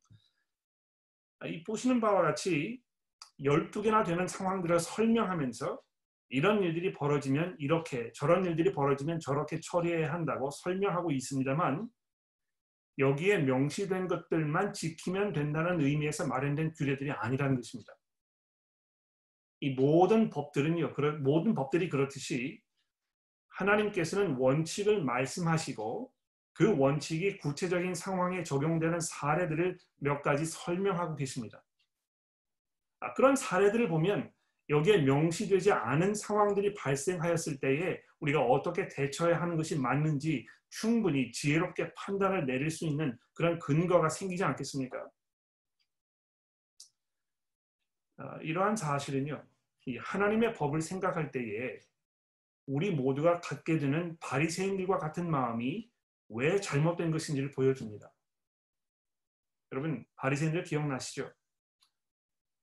이 1.47 1.65
보시는 1.65 2.01
바와 2.01 2.23
같이 2.23 2.81
12개나 3.41 4.05
되는 4.05 4.27
상황들을 4.29 4.79
설명하면서 4.79 5.81
이런 6.31 6.63
일들이 6.63 6.93
벌어지면 6.93 7.57
이렇게 7.59 8.13
저런 8.13 8.45
일들이 8.45 8.73
벌어지면 8.73 9.21
저렇게 9.21 9.61
처리해야 9.61 10.13
한다고 10.13 10.51
설명하고 10.51 11.11
있습니다만 11.13 11.89
여기에 12.99 13.39
명시된 13.39 14.09
것들만 14.09 14.73
지키면 14.73 15.33
된다는 15.33 15.81
의미에서 15.81 16.27
마련된 16.27 16.73
규례들이 16.73 17.13
아니라는 17.13 17.57
것입니다. 17.57 17.93
이 19.61 19.75
모든 19.75 20.31
법들은요, 20.31 20.95
모든 21.23 21.55
법들이 21.55 21.89
그렇듯이 21.89 22.61
하나님께서는 23.49 24.37
원칙을 24.37 25.03
말씀하시고 25.03 26.13
그 26.53 26.77
원칙이 26.77 27.39
구체적인 27.39 27.95
상황에 27.95 28.43
적용되는 28.43 29.01
사례들을 29.01 29.79
몇 29.99 30.23
가지 30.23 30.45
설명하고 30.45 31.15
계십니다. 31.17 31.65
아, 33.01 33.15
그런 33.15 33.37
사례들을 33.37 33.89
보면 33.89 34.33
여기에 34.69 35.03
명시되지 35.03 35.73
않은 35.73 36.15
상황들이 36.15 36.75
발생하였을 36.75 37.59
때에 37.59 38.01
우리가 38.21 38.43
어떻게 38.45 38.89
대처해야 38.89 39.41
하는 39.41 39.57
것이 39.57 39.79
맞는지 39.79 40.47
충분히 40.71 41.33
지혜롭게 41.33 41.95
판단을 41.95 42.47
내릴 42.47 42.71
수 42.71 42.85
있는 42.85 43.19
그런 43.33 43.59
근거가 43.59 44.09
생기지 44.09 44.45
않겠습니까? 44.45 45.09
어, 48.19 48.37
이러한 48.43 48.77
사실은요, 48.77 49.43
하나님의 50.01 50.53
법을 50.55 50.83
생각할 50.83 51.31
때에 51.31 51.79
우리 52.67 52.91
모두가 52.91 53.41
갖게 53.41 53.79
되는 53.79 54.19
바리새인들과 54.21 54.99
같은 54.99 55.31
마음이 55.31 55.91
왜 56.29 56.61
잘못된 56.61 57.11
것인지를 57.11 57.51
보여줍니다. 57.53 58.13
여러분 59.73 60.05
바리새인들 60.17 60.65
기억나시죠? 60.65 61.33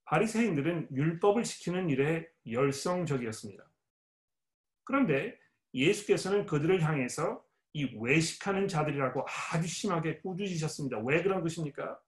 바리새인들은 0.05 0.89
율법을 0.91 1.43
지키는 1.43 1.89
일에 1.89 2.27
열성적이었습니다. 2.49 3.63
그런데 4.83 5.37
예수께서는 5.73 6.45
그들을 6.45 6.81
향해서 6.81 7.43
이 7.73 7.93
외식하는 7.99 8.67
자들이라고 8.67 9.25
아주 9.51 9.67
심하게 9.67 10.19
꾸짖으셨습니다. 10.21 10.99
왜 10.99 11.21
그런 11.21 11.41
것입니까? 11.41 11.99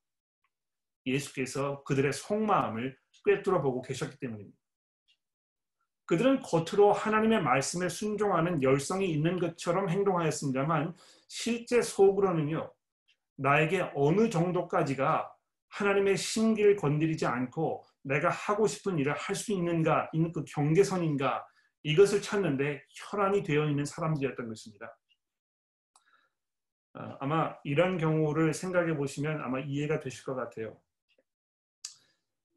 예수께서 1.06 1.84
그들의 1.84 2.14
속마음을 2.14 2.98
꿰뚫어 3.26 3.62
보고 3.62 3.82
계셨기 3.82 4.18
때문입니다. 4.20 4.58
그들은 6.06 6.40
겉으로 6.40 6.94
하나님의 6.94 7.42
말씀에 7.44 7.90
순종하는 7.90 8.64
열성이 8.64 9.12
있는 9.12 9.40
것처럼 9.40 9.90
행동하였습니다만 9.90 10.96
실제 11.28 11.82
속으로는요. 11.82 12.74
나에게 13.36 13.92
어느 13.94 14.30
정도까지가 14.30 15.37
하나님의 15.70 16.18
신기를 16.18 16.76
건드리지 16.76 17.26
않고 17.26 17.86
내가 18.04 18.30
하고 18.30 18.68
싶은 18.68 18.98
일을 19.00 19.14
할 19.14 19.36
수 19.36 19.52
있는가 19.52 20.10
있는 20.14 20.32
그 20.32 20.44
경계선인가 20.46 21.46
이것을 21.84 22.22
찾는데 22.22 22.84
혈안이 22.90 23.44
되어 23.44 23.70
있는 23.70 23.86
사람들이었던 23.86 24.48
것입니다. 24.48 24.98
어, 26.94 27.18
아마 27.20 27.56
이런 27.64 27.98
경우를 27.98 28.54
생각해 28.54 28.96
보시면 28.96 29.42
아마 29.42 29.60
이해가 29.60 30.00
되실 30.00 30.24
것 30.24 30.36
같아요. 30.36 30.80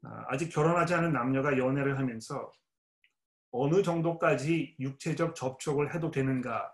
아, 0.03 0.25
아직 0.29 0.49
결혼하지 0.49 0.95
않은 0.95 1.13
남녀가 1.13 1.57
연애를 1.57 1.97
하면서 1.99 2.51
어느 3.51 3.83
정도까지 3.83 4.75
육체적 4.79 5.35
접촉을 5.35 5.93
해도 5.93 6.09
되는가 6.09 6.73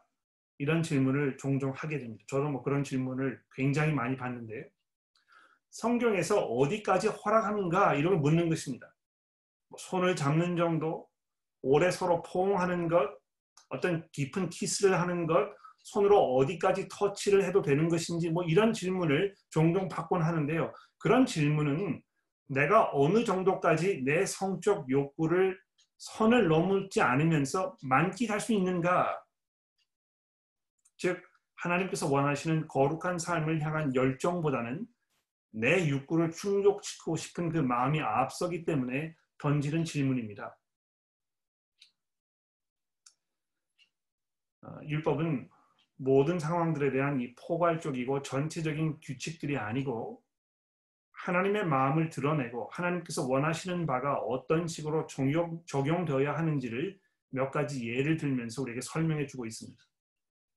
이런 0.59 0.81
질문을 0.81 1.37
종종 1.37 1.71
하게 1.71 1.99
됩니다. 1.99 2.23
저도 2.27 2.49
뭐 2.49 2.63
그런 2.63 2.83
질문을 2.83 3.41
굉장히 3.51 3.93
많이 3.93 4.15
받는데 4.15 4.69
성경에서 5.77 6.39
어디까지 6.39 7.07
허락하는가 7.09 7.93
이런 7.93 8.13
걸 8.13 8.21
묻는 8.21 8.49
것입니다. 8.49 8.91
뭐 9.69 9.77
손을 9.79 10.15
잡는 10.15 10.57
정도, 10.57 11.07
오래 11.61 11.91
서로 11.91 12.23
포옹하는 12.23 12.87
것, 12.87 13.15
어떤 13.69 14.07
깊은 14.11 14.49
키스를 14.49 14.99
하는 14.99 15.27
것, 15.27 15.49
손으로 15.83 16.35
어디까지 16.35 16.87
터치를 16.89 17.43
해도 17.43 17.61
되는 17.61 17.89
것인지 17.89 18.31
뭐 18.31 18.43
이런 18.43 18.73
질문을 18.73 19.35
종종 19.51 19.87
받곤 19.87 20.23
하는데요. 20.23 20.73
그런 20.97 21.27
질문은 21.27 22.01
내가 22.47 22.89
어느 22.93 23.23
정도까지 23.23 24.01
내 24.03 24.25
성적 24.25 24.89
욕구를 24.89 25.59
선을 25.99 26.47
넘지 26.47 27.01
않으면서 27.01 27.77
만끽할 27.83 28.39
수 28.39 28.51
있는가? 28.51 29.21
즉 30.97 31.21
하나님께서 31.55 32.09
원하시는 32.09 32.67
거룩한 32.67 33.19
삶을 33.19 33.61
향한 33.61 33.93
열정보다는 33.93 34.87
내 35.51 35.89
욕구를 35.89 36.31
충족시키고 36.31 37.15
싶은 37.15 37.49
그 37.49 37.57
마음이 37.57 38.01
앞서기 38.01 38.65
때문에 38.65 39.15
던지는 39.37 39.83
질문입니다. 39.83 40.57
어, 44.63 44.79
율법은 44.83 45.49
모든 45.97 46.39
상황들에 46.39 46.91
대한 46.91 47.19
이 47.19 47.33
포괄적이고 47.35 48.21
전체적인 48.21 48.99
규칙들이 49.01 49.57
아니고 49.57 50.21
하나님의 51.11 51.65
마음을 51.65 52.09
드러내고 52.09 52.69
하나님께서 52.71 53.27
원하시는 53.27 53.85
바가 53.85 54.19
어떤 54.19 54.67
식으로 54.67 55.07
적용, 55.07 55.63
적용되어야 55.65 56.37
하는지를 56.37 56.99
몇 57.29 57.51
가지 57.51 57.89
예를 57.89 58.17
들면서 58.17 58.61
우리에게 58.61 58.81
설명해 58.81 59.25
주고 59.25 59.45
있습니다. 59.45 59.83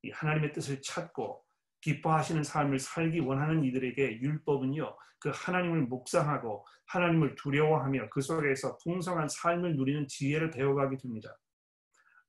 이 0.02 0.10
하나님의 0.10 0.52
뜻을 0.52 0.80
찾고 0.82 1.42
기뻐하시는 1.80 2.42
삶을 2.42 2.78
살기 2.78 3.20
원하는 3.20 3.64
이들에게 3.64 4.20
율법은요, 4.20 4.96
그 5.18 5.30
하나님을 5.32 5.82
묵상하고 5.82 6.66
하나님을 6.86 7.34
두려워하며 7.36 8.08
그 8.10 8.20
속에서 8.20 8.78
풍성한 8.78 9.28
삶을 9.28 9.76
누리는 9.76 10.08
지혜를 10.08 10.50
배워가게 10.50 10.96
됩니다. 10.96 11.36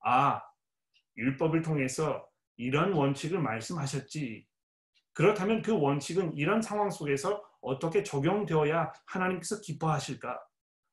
아, 0.04 0.40
율법을 1.16 1.62
통해서 1.62 2.26
이런 2.56 2.92
원칙을 2.92 3.40
말씀하셨지. 3.40 4.46
그렇다면 5.14 5.62
그 5.62 5.78
원칙은 5.78 6.36
이런 6.36 6.62
상황 6.62 6.90
속에서 6.90 7.42
어떻게 7.60 8.02
적용되어야 8.02 8.92
하나님께서 9.06 9.60
기뻐하실까? 9.60 10.38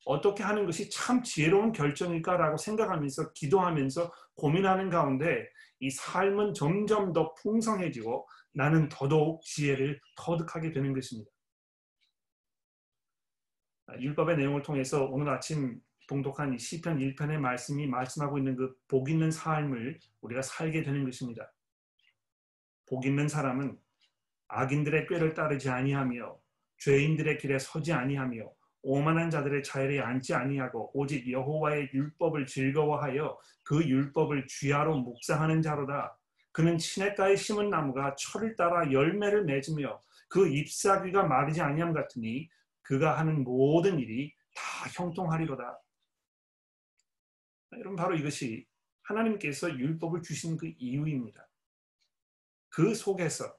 어떻게 0.05 0.43
하는 0.43 0.65
것이 0.65 0.89
참 0.89 1.21
지혜로운 1.21 1.71
결정일까라고 1.71 2.57
생각하면서 2.57 3.33
기도하면서 3.33 4.11
고민하는 4.35 4.89
가운데 4.89 5.47
이 5.79 5.89
삶은 5.89 6.53
점점 6.53 7.13
더 7.13 7.33
풍성해지고 7.35 8.27
나는 8.53 8.89
더더욱 8.89 9.41
지혜를 9.43 9.99
터득하게 10.15 10.71
되는 10.71 10.93
것입니다. 10.93 11.29
율법의 13.99 14.37
내용을 14.37 14.61
통해서 14.61 15.05
오늘 15.05 15.29
아침 15.29 15.79
봉독한 16.07 16.57
시편 16.57 16.99
1편의 16.99 17.37
말씀이 17.37 17.87
말씀하고 17.87 18.37
있는 18.37 18.55
그 18.55 18.75
복 18.87 19.09
있는 19.09 19.31
삶을 19.31 19.99
우리가 20.21 20.41
살게 20.41 20.83
되는 20.83 21.05
것입니다. 21.05 21.51
복 22.87 23.05
있는 23.05 23.27
사람은 23.27 23.77
악인들의 24.47 25.07
꾀를 25.07 25.35
따르지 25.35 25.69
아니하며 25.69 26.37
죄인들의 26.79 27.37
길에 27.37 27.59
서지 27.59 27.93
아니하며 27.93 28.51
오만한 28.81 29.29
자들의 29.29 29.61
자리에 29.63 29.99
앉지 29.99 30.33
아니하고 30.33 30.91
오직 30.93 31.29
여호와의 31.29 31.89
율법을 31.93 32.45
즐거워하여 32.47 33.37
그 33.63 33.83
율법을 33.83 34.47
쥐하로 34.47 34.97
묵상하는 35.01 35.61
자로다. 35.61 36.17
그는 36.51 36.77
시냇가에 36.77 37.35
심은 37.35 37.69
나무가 37.69 38.15
철을 38.15 38.55
따라 38.55 38.91
열매를 38.91 39.45
맺으며 39.45 40.01
그 40.27 40.47
잎사귀가 40.47 41.23
마르지 41.23 41.61
아니함 41.61 41.93
같으니 41.93 42.49
그가 42.81 43.17
하는 43.19 43.43
모든 43.43 43.99
일이 43.99 44.33
다 44.55 44.89
형통하리로다. 44.95 45.79
여러분 47.73 47.95
바로 47.95 48.15
이것이 48.15 48.65
하나님께서 49.03 49.69
율법을 49.71 50.21
주신 50.21 50.57
그 50.57 50.71
이유입니다. 50.77 51.47
그 52.69 52.93
속에서 52.93 53.55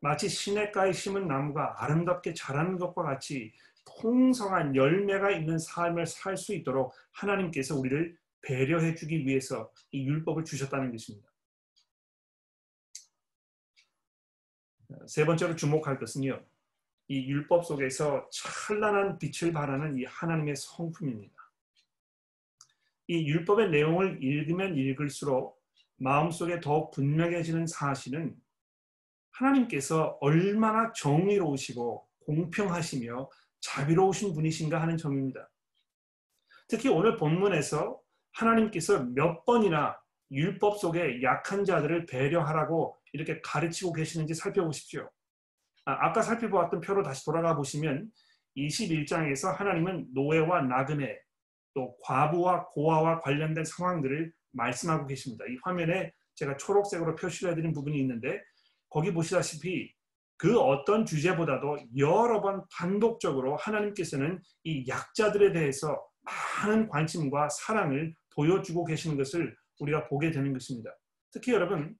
마치 0.00 0.28
시냇가에 0.28 0.92
심은 0.92 1.26
나무가 1.26 1.82
아름답게 1.82 2.34
자라는 2.34 2.78
것과 2.78 3.02
같이 3.02 3.52
풍성한 4.00 4.74
열매가 4.76 5.30
있는 5.30 5.58
삶을 5.58 6.06
살 6.06 6.36
수 6.36 6.54
있도록 6.54 6.92
하나님께서 7.12 7.76
우리를 7.76 8.16
배려해 8.42 8.94
주기 8.94 9.26
위해서 9.26 9.72
이 9.90 10.06
율법을 10.06 10.44
주셨다는 10.44 10.90
것입니다. 10.92 11.28
세 15.06 15.24
번째로 15.24 15.56
주목할 15.56 15.98
것은요. 15.98 16.44
이 17.08 17.28
율법 17.28 17.64
속에서 17.64 18.28
찬란한 18.32 19.18
빛을 19.18 19.52
발하는 19.52 19.96
이 19.96 20.04
하나님의 20.04 20.56
성품입니다. 20.56 21.34
이 23.08 23.28
율법의 23.28 23.70
내용을 23.70 24.22
읽으면 24.22 24.76
읽을수록 24.76 25.62
마음속에 25.96 26.60
더 26.60 26.90
분명해지는 26.90 27.66
사실은 27.66 28.36
하나님께서 29.30 30.18
얼마나 30.20 30.92
정의로우시고 30.92 32.06
공평하시며 32.24 33.30
자비로우신 33.60 34.34
분이신가 34.34 34.80
하는 34.80 34.96
점입니다. 34.96 35.48
특히 36.68 36.88
오늘 36.88 37.16
본문에서 37.16 38.00
하나님께서 38.32 39.04
몇 39.04 39.44
번이나 39.44 39.96
율법 40.30 40.78
속에 40.78 41.22
약한 41.22 41.64
자들을 41.64 42.06
배려하라고 42.06 42.95
이렇게 43.12 43.40
가르치고 43.40 43.92
계시는지 43.92 44.34
살펴보십시오. 44.34 45.08
아, 45.84 46.12
까 46.12 46.22
살펴보았던 46.22 46.80
표로 46.80 47.02
다시 47.02 47.24
돌아가 47.24 47.54
보시면 47.54 48.10
21장에서 48.56 49.54
하나님은 49.54 50.08
노예와 50.14 50.62
나그네 50.62 51.18
또 51.74 51.96
과부와 52.02 52.66
고아와 52.68 53.20
관련된 53.20 53.64
상황들을 53.64 54.32
말씀하고 54.52 55.06
계십니다. 55.06 55.44
이 55.48 55.56
화면에 55.62 56.10
제가 56.34 56.56
초록색으로 56.56 57.14
표시를 57.16 57.52
해드린 57.52 57.72
부분이 57.72 57.98
있는데 58.00 58.40
거기 58.88 59.12
보시다시피 59.12 59.92
그 60.38 60.58
어떤 60.58 61.06
주제보다도 61.06 61.78
여러 61.96 62.40
번 62.40 62.64
반복적으로 62.76 63.56
하나님께서는 63.56 64.40
이 64.64 64.86
약자들에 64.88 65.52
대해서 65.52 66.02
많은 66.62 66.88
관심과 66.88 67.48
사랑을 67.50 68.14
보여주고 68.34 68.84
계시는 68.84 69.16
것을 69.16 69.54
우리가 69.80 70.08
보게 70.08 70.30
되는 70.30 70.52
것입니다. 70.52 70.90
특히 71.30 71.52
여러분 71.52 71.96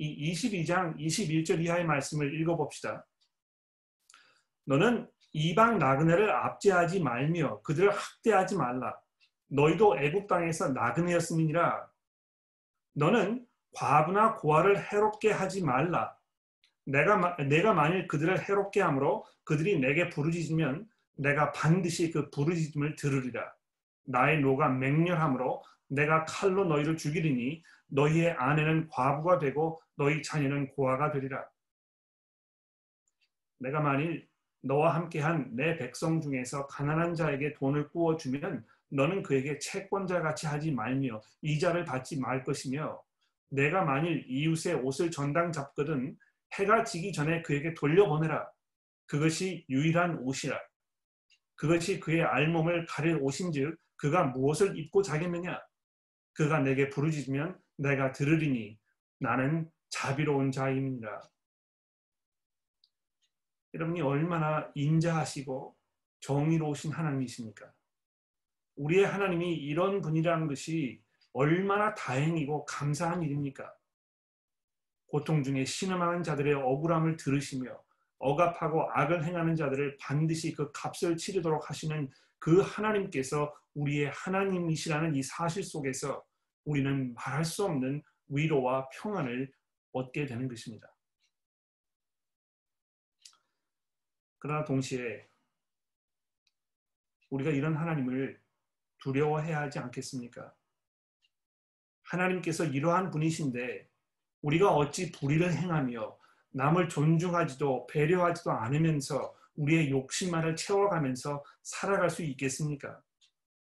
이 0.00 0.32
22장 0.32 0.96
21절 0.96 1.62
이하의 1.62 1.84
말씀을 1.84 2.40
읽어봅시다. 2.40 3.06
너는 4.64 5.06
이방 5.32 5.78
나그네를 5.78 6.30
압제하지 6.30 7.00
말며 7.00 7.60
그들을 7.60 7.90
학대하지 7.90 8.56
말라. 8.56 8.98
너희도 9.48 9.98
애국 9.98 10.26
땅에서 10.26 10.70
나그네였음이니라. 10.70 11.86
너는 12.94 13.46
과부나 13.74 14.36
고아를 14.36 14.90
해롭게 14.90 15.32
하지 15.32 15.62
말라. 15.62 16.16
내가 16.86 17.36
내가 17.36 17.74
만일 17.74 18.08
그들을 18.08 18.48
해롭게 18.48 18.80
함으로 18.80 19.26
그들이 19.44 19.78
내게 19.78 20.08
부르짖으면 20.08 20.88
내가 21.16 21.52
반드시 21.52 22.10
그 22.10 22.30
부르짖음을 22.30 22.96
들으리라. 22.96 23.52
나의 24.06 24.40
노가 24.40 24.70
맹렬함으로 24.70 25.62
내가 25.88 26.24
칼로 26.24 26.64
너희를 26.64 26.96
죽이리니 26.96 27.62
너희의 27.88 28.32
아내는 28.32 28.88
과부가 28.88 29.38
되고 29.38 29.80
너희 30.00 30.22
자녀는 30.22 30.68
고아가 30.68 31.12
되리라. 31.12 31.46
내가 33.58 33.80
만일 33.80 34.26
너와 34.62 34.94
함께한 34.94 35.54
내 35.54 35.76
백성 35.76 36.22
중에서 36.22 36.66
가난한 36.68 37.14
자에게 37.14 37.52
돈을 37.52 37.90
구워 37.90 38.16
주면 38.16 38.64
너는 38.88 39.22
그에게 39.22 39.58
채권자 39.58 40.22
같이 40.22 40.46
하지 40.46 40.72
말며 40.72 41.20
이자를 41.42 41.84
받지 41.84 42.18
말 42.18 42.42
것이며 42.44 43.02
내가 43.50 43.84
만일 43.84 44.24
이웃의 44.26 44.76
옷을 44.76 45.10
전당 45.10 45.52
잡거든 45.52 46.16
해가 46.54 46.84
지기 46.84 47.12
전에 47.12 47.42
그에게 47.42 47.74
돌려보내라. 47.74 48.50
그것이 49.04 49.66
유일한 49.68 50.16
옷이라. 50.20 50.58
그것이 51.56 52.00
그의 52.00 52.22
알몸을 52.22 52.86
가릴 52.86 53.18
옷인즉 53.20 53.78
그가 53.96 54.24
무엇을 54.24 54.78
입고 54.78 55.02
자겠느냐? 55.02 55.60
그가 56.32 56.60
내게 56.60 56.88
부르짖으면 56.88 57.58
내가 57.76 58.12
들으리니 58.12 58.78
나는 59.18 59.70
자비로운 59.90 60.50
자임이니라. 60.50 61.20
여러분이 63.74 64.00
얼마나 64.00 64.70
인자하시고 64.74 65.76
정의로우신 66.20 66.92
하나님이십니까? 66.92 67.72
우리의 68.76 69.06
하나님이 69.06 69.54
이런 69.54 70.00
분이라는 70.00 70.46
것이 70.48 71.02
얼마나 71.32 71.94
다행이고 71.94 72.64
감사한 72.64 73.22
일입니까? 73.22 73.72
고통 75.06 75.42
중에 75.42 75.64
신음하는 75.64 76.22
자들의 76.22 76.54
억울함을 76.54 77.16
들으시며 77.16 77.80
억압하고 78.18 78.88
악을 78.92 79.24
행하는 79.24 79.56
자들을 79.56 79.96
반드시 79.98 80.52
그 80.52 80.70
값을 80.72 81.16
치르도록 81.16 81.68
하시는 81.68 82.08
그 82.38 82.60
하나님께서 82.60 83.52
우리의 83.74 84.10
하나님이시라는 84.10 85.14
이 85.14 85.22
사실 85.22 85.62
속에서 85.62 86.22
우리는 86.64 87.14
말할 87.14 87.44
수 87.44 87.64
없는 87.64 88.02
위로와 88.28 88.88
평안을 88.90 89.50
얻게 89.92 90.26
되는 90.26 90.48
것입니다. 90.48 90.94
그러나 94.38 94.64
동시에 94.64 95.28
우리가 97.30 97.50
이런 97.50 97.76
하나님을 97.76 98.40
두려워해야 98.98 99.60
하지 99.60 99.78
않겠습니까? 99.78 100.54
하나님께서 102.02 102.64
이러한 102.64 103.10
분이신데 103.10 103.88
우리가 104.42 104.74
어찌 104.74 105.12
불의를 105.12 105.52
행하며 105.54 106.18
남을 106.50 106.88
존중하지도 106.88 107.86
배려하지도 107.86 108.50
않으면서 108.50 109.34
우리의 109.54 109.90
욕심만을 109.90 110.56
채워가면서 110.56 111.44
살아갈 111.62 112.10
수 112.10 112.22
있겠습니까? 112.22 113.00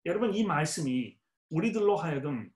여러분 0.05 0.33
이 0.33 0.43
말씀이 0.43 1.17
우리들로 1.49 1.97
하여금 1.97 2.51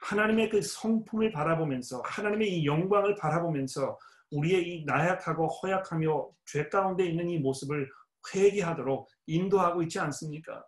하나님의 0.00 0.48
그 0.48 0.62
성품을 0.62 1.32
바라보면서 1.32 2.02
하나님의 2.04 2.48
이 2.48 2.66
영광을 2.66 3.14
바라보면서 3.16 3.98
우리의 4.30 4.68
이 4.68 4.84
나약하고 4.84 5.46
허약하며 5.48 6.30
죄 6.46 6.68
가운데 6.68 7.06
있는 7.06 7.28
이 7.28 7.38
모습을 7.38 7.90
회개하도록 8.34 9.08
인도하고 9.26 9.82
있지 9.82 9.98
않습니까? 9.98 10.64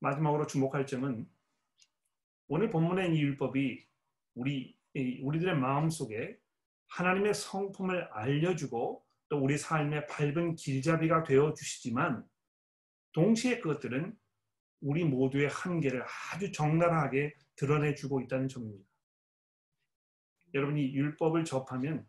마지막으로 0.00 0.46
주목할 0.46 0.86
점은 0.86 1.28
오늘 2.48 2.70
본문의 2.70 3.14
이 3.14 3.20
율법이 3.20 3.86
우리 4.34 4.76
우리들의 4.94 5.56
마음 5.56 5.90
속에 5.90 6.38
하나님의 6.88 7.34
성품을 7.34 8.08
알려주고 8.12 9.04
또 9.28 9.38
우리 9.38 9.58
삶의 9.58 10.06
밝은 10.06 10.54
길잡이가 10.54 11.24
되어 11.24 11.52
주시지만 11.52 12.24
동시에 13.12 13.60
그것들은 13.60 14.16
우리 14.80 15.04
모두의 15.04 15.48
한계를 15.48 16.04
아주 16.32 16.52
적나라하게 16.52 17.34
드러내주고 17.56 18.20
있다는 18.22 18.48
점입니다. 18.48 18.88
여러분이 20.54 20.94
율법을 20.94 21.44
접하면 21.44 22.06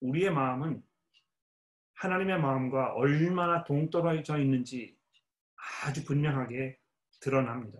우리의 0.00 0.30
마음은 0.30 0.82
하나님의 1.94 2.40
마음과 2.40 2.94
얼마나 2.94 3.64
동떨어져 3.64 4.38
있는지 4.38 4.96
아주 5.84 6.04
분명하게 6.04 6.78
드러납니다. 7.20 7.78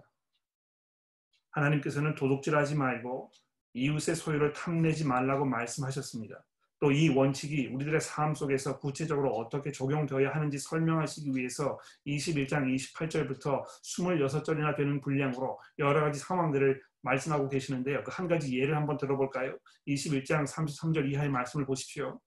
하나님께서는 1.50 2.14
도둑질하지 2.14 2.76
말고 2.76 3.32
이웃의 3.74 4.14
소유를 4.14 4.52
탐내지 4.52 5.06
말라고 5.06 5.44
말씀하셨습니다. 5.44 6.44
또 6.82 6.90
이 6.90 7.08
원칙이 7.08 7.68
우리들의 7.68 8.00
삶 8.00 8.34
속에서 8.34 8.80
구체적으로 8.80 9.32
어떻게 9.36 9.70
적용되어야 9.70 10.34
하는지 10.34 10.58
설명하시기 10.58 11.30
위해서 11.32 11.78
21장 12.08 12.74
28절부터 12.74 13.62
26절이나 13.84 14.76
되는 14.76 15.00
분량으로 15.00 15.60
여러 15.78 16.00
가지 16.00 16.18
상황들을 16.18 16.82
말씀하고 17.02 17.48
계시는데요. 17.48 18.02
그 18.02 18.10
한 18.10 18.26
가지 18.26 18.58
예를 18.58 18.76
한번 18.76 18.96
들어볼까요? 18.96 19.56
21장 19.86 20.44
33절 20.44 21.08
이하의 21.08 21.30
말씀을 21.30 21.66
보십시오. 21.66 22.20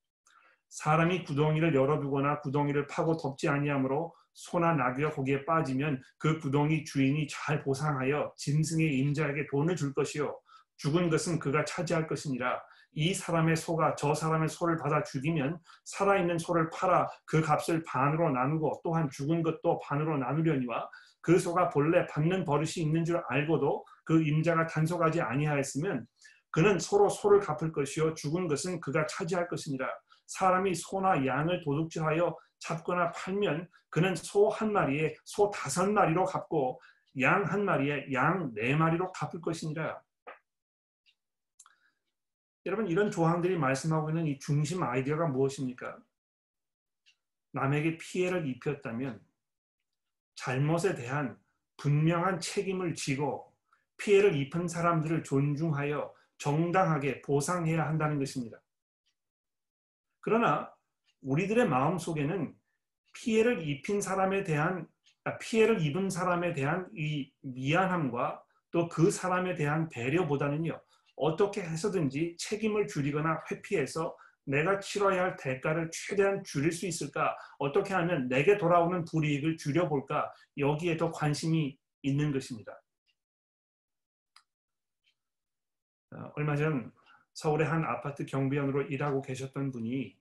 사람이 0.69 1.25
구덩이를 1.25 1.75
열어두거나 1.75 2.39
구덩이를 2.39 2.87
파고 2.87 3.17
덮지 3.17 3.49
아니하므로 3.49 4.15
소나 4.33 4.73
나귀가 4.73 5.11
거기에 5.11 5.43
빠지면 5.43 6.01
그 6.17 6.39
구덩이 6.39 6.85
주인이 6.85 7.27
잘 7.29 7.61
보상하여 7.61 8.33
짐승의 8.37 8.99
임자에게 8.99 9.47
돈을 9.51 9.75
줄 9.75 9.93
것이요 9.93 10.39
죽은 10.77 11.09
것은 11.09 11.39
그가 11.39 11.63
차지할 11.65 12.07
것이니라 12.07 12.61
이 12.95 13.13
사람의 13.13 13.57
소가 13.57 13.95
저 13.95 14.13
사람의 14.13 14.49
소를 14.49 14.77
받아 14.77 15.03
죽이면 15.03 15.59
살아있는 15.83 16.37
소를 16.39 16.69
팔아 16.71 17.07
그 17.25 17.41
값을 17.41 17.83
반으로 17.83 18.31
나누고 18.31 18.81
또한 18.83 19.09
죽은 19.11 19.43
것도 19.43 19.79
반으로 19.79 20.17
나누려니와 20.17 20.89
그 21.21 21.37
소가 21.37 21.69
본래 21.69 22.05
받는 22.07 22.45
버릇이 22.45 22.73
있는 22.77 23.03
줄 23.03 23.21
알고도 23.27 23.85
그 24.05 24.23
임자가 24.23 24.67
단속하지 24.67 25.21
아니하였으면 25.21 26.05
그는 26.51 26.79
서로 26.79 27.09
소를 27.09 27.39
갚을 27.41 27.71
것이요 27.73 28.13
죽은 28.13 28.47
것은 28.47 28.79
그가 28.79 29.05
차지할 29.07 29.47
것이니라 29.49 29.87
사람이 30.27 30.73
소나 30.73 31.25
양을 31.25 31.63
도둑질하여 31.65 32.35
잡거나 32.59 33.11
팔면 33.11 33.67
그는 33.89 34.15
소 34.15 34.49
한 34.49 34.71
마리에 34.71 35.13
소 35.25 35.51
다섯 35.51 35.91
마리로 35.91 36.25
갚고 36.25 36.79
양 37.21 37.43
한 37.45 37.65
마리에 37.65 38.11
양 38.13 38.51
네 38.55 38.75
마리로 38.75 39.11
갚을 39.11 39.41
것이니라 39.41 39.99
여러분 42.65 42.87
이런 42.87 43.11
조항들이 43.11 43.57
말씀하고 43.57 44.09
있는 44.09 44.25
이 44.25 44.39
중심 44.39 44.81
아이디어가 44.81 45.27
무엇입니까? 45.27 45.99
남에게 47.51 47.97
피해를 47.97 48.47
입혔다면 48.47 49.21
잘못에 50.35 50.95
대한 50.95 51.39
분명한 51.77 52.39
책임을 52.39 52.95
지고 52.95 53.53
피해를 53.97 54.35
입은 54.35 54.67
사람들을 54.67 55.23
존중하여 55.23 56.13
정당하게 56.37 57.21
보상해야 57.21 57.85
한다는 57.85 58.19
것입니다. 58.19 58.61
그러나 60.19 60.73
우리들의 61.21 61.69
마음 61.69 61.97
속에는 61.97 62.55
피해를 63.13 63.67
입힌 63.67 64.01
사람에 64.01 64.43
대한 64.43 64.87
아, 65.23 65.37
피해를 65.37 65.81
입은 65.81 66.09
사람에 66.09 66.53
대한 66.53 66.89
이 66.93 67.31
미안함과 67.41 68.43
또 68.71 68.89
그 68.89 69.09
사람에 69.09 69.55
대한 69.55 69.87
배려보다는요 69.89 70.79
어떻게 71.15 71.61
해서든지 71.61 72.35
책임을 72.37 72.87
줄이거나 72.87 73.41
회피해서 73.49 74.15
내가 74.45 74.79
치러야 74.79 75.23
할 75.23 75.35
대가를 75.37 75.89
최대한 75.91 76.43
줄일 76.43 76.71
수 76.71 76.85
있을까? 76.85 77.35
어떻게 77.57 77.93
하면 77.93 78.27
내게 78.27 78.57
돌아오는 78.57 79.03
불이익을 79.05 79.57
줄여볼까? 79.57 80.31
여기에 80.57 80.97
더 80.97 81.11
관심이 81.11 81.77
있는 82.03 82.31
것입니다. 82.31 82.79
어, 86.11 86.31
얼마 86.35 86.55
전 86.55 86.91
서울의 87.33 87.67
한 87.67 87.83
아파트 87.83 88.25
경비원으로 88.25 88.83
일하고 88.83 89.21
계셨던 89.21 89.71
분이 89.71 90.15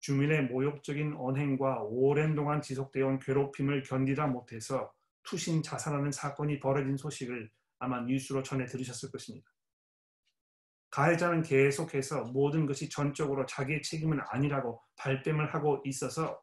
주민의 0.00 0.44
모욕적인 0.44 1.14
언행과 1.16 1.84
오랜 1.84 2.34
동안 2.34 2.60
지속되어 2.60 3.06
온 3.06 3.18
괴롭힘을 3.18 3.82
견디다 3.82 4.26
못해서 4.26 4.92
투신 5.22 5.62
자살하는 5.62 6.12
사건이 6.12 6.60
벌어진 6.60 6.98
소식을 6.98 7.50
아마 7.78 8.02
뉴스로 8.02 8.42
전해 8.42 8.66
들으셨을 8.66 9.10
것입니다. 9.10 9.53
가해자는 10.94 11.42
계속해서 11.42 12.26
모든 12.26 12.66
것이 12.66 12.88
전적으로 12.88 13.44
자기의 13.46 13.82
책임은 13.82 14.20
아니라고 14.30 14.80
발뺌을 14.94 15.52
하고 15.52 15.82
있어서 15.84 16.40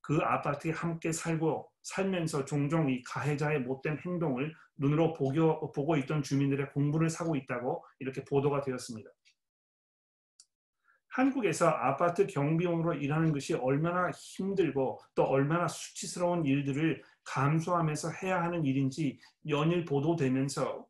그 0.00 0.18
아파트에 0.20 0.72
함께 0.72 1.12
살고 1.12 1.70
살면서 1.82 2.44
종종 2.44 2.90
이 2.90 3.04
가해자의 3.04 3.60
못된 3.60 3.98
행동을 4.04 4.52
눈으로 4.78 5.12
보고, 5.12 5.70
보고 5.70 5.96
있던 5.96 6.24
주민들의 6.24 6.72
공부를 6.72 7.08
사고 7.08 7.36
있다고 7.36 7.84
이렇게 8.00 8.24
보도가 8.24 8.62
되었습니다. 8.62 9.08
한국에서 11.10 11.68
아파트 11.68 12.26
경비원으로 12.26 12.94
일하는 12.94 13.30
것이 13.30 13.54
얼마나 13.54 14.10
힘들고 14.10 14.98
또 15.14 15.22
얼마나 15.22 15.68
수치스러운 15.68 16.44
일들을 16.44 17.00
감수하면서 17.22 18.10
해야 18.24 18.42
하는 18.42 18.64
일인지 18.64 19.20
연일 19.48 19.84
보도되면서 19.84 20.84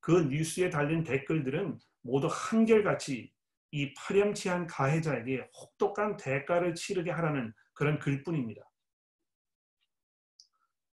그 0.00 0.22
뉴스에 0.22 0.70
달린 0.70 1.04
댓글들은 1.04 1.78
모두 2.02 2.28
한결같이 2.30 3.32
이 3.70 3.94
파렴치한 3.94 4.66
가해자에게 4.66 5.50
혹독한 5.54 6.16
대가를 6.16 6.74
치르게 6.74 7.10
하라는 7.10 7.52
그런 7.74 7.98
글뿐입니다. 7.98 8.62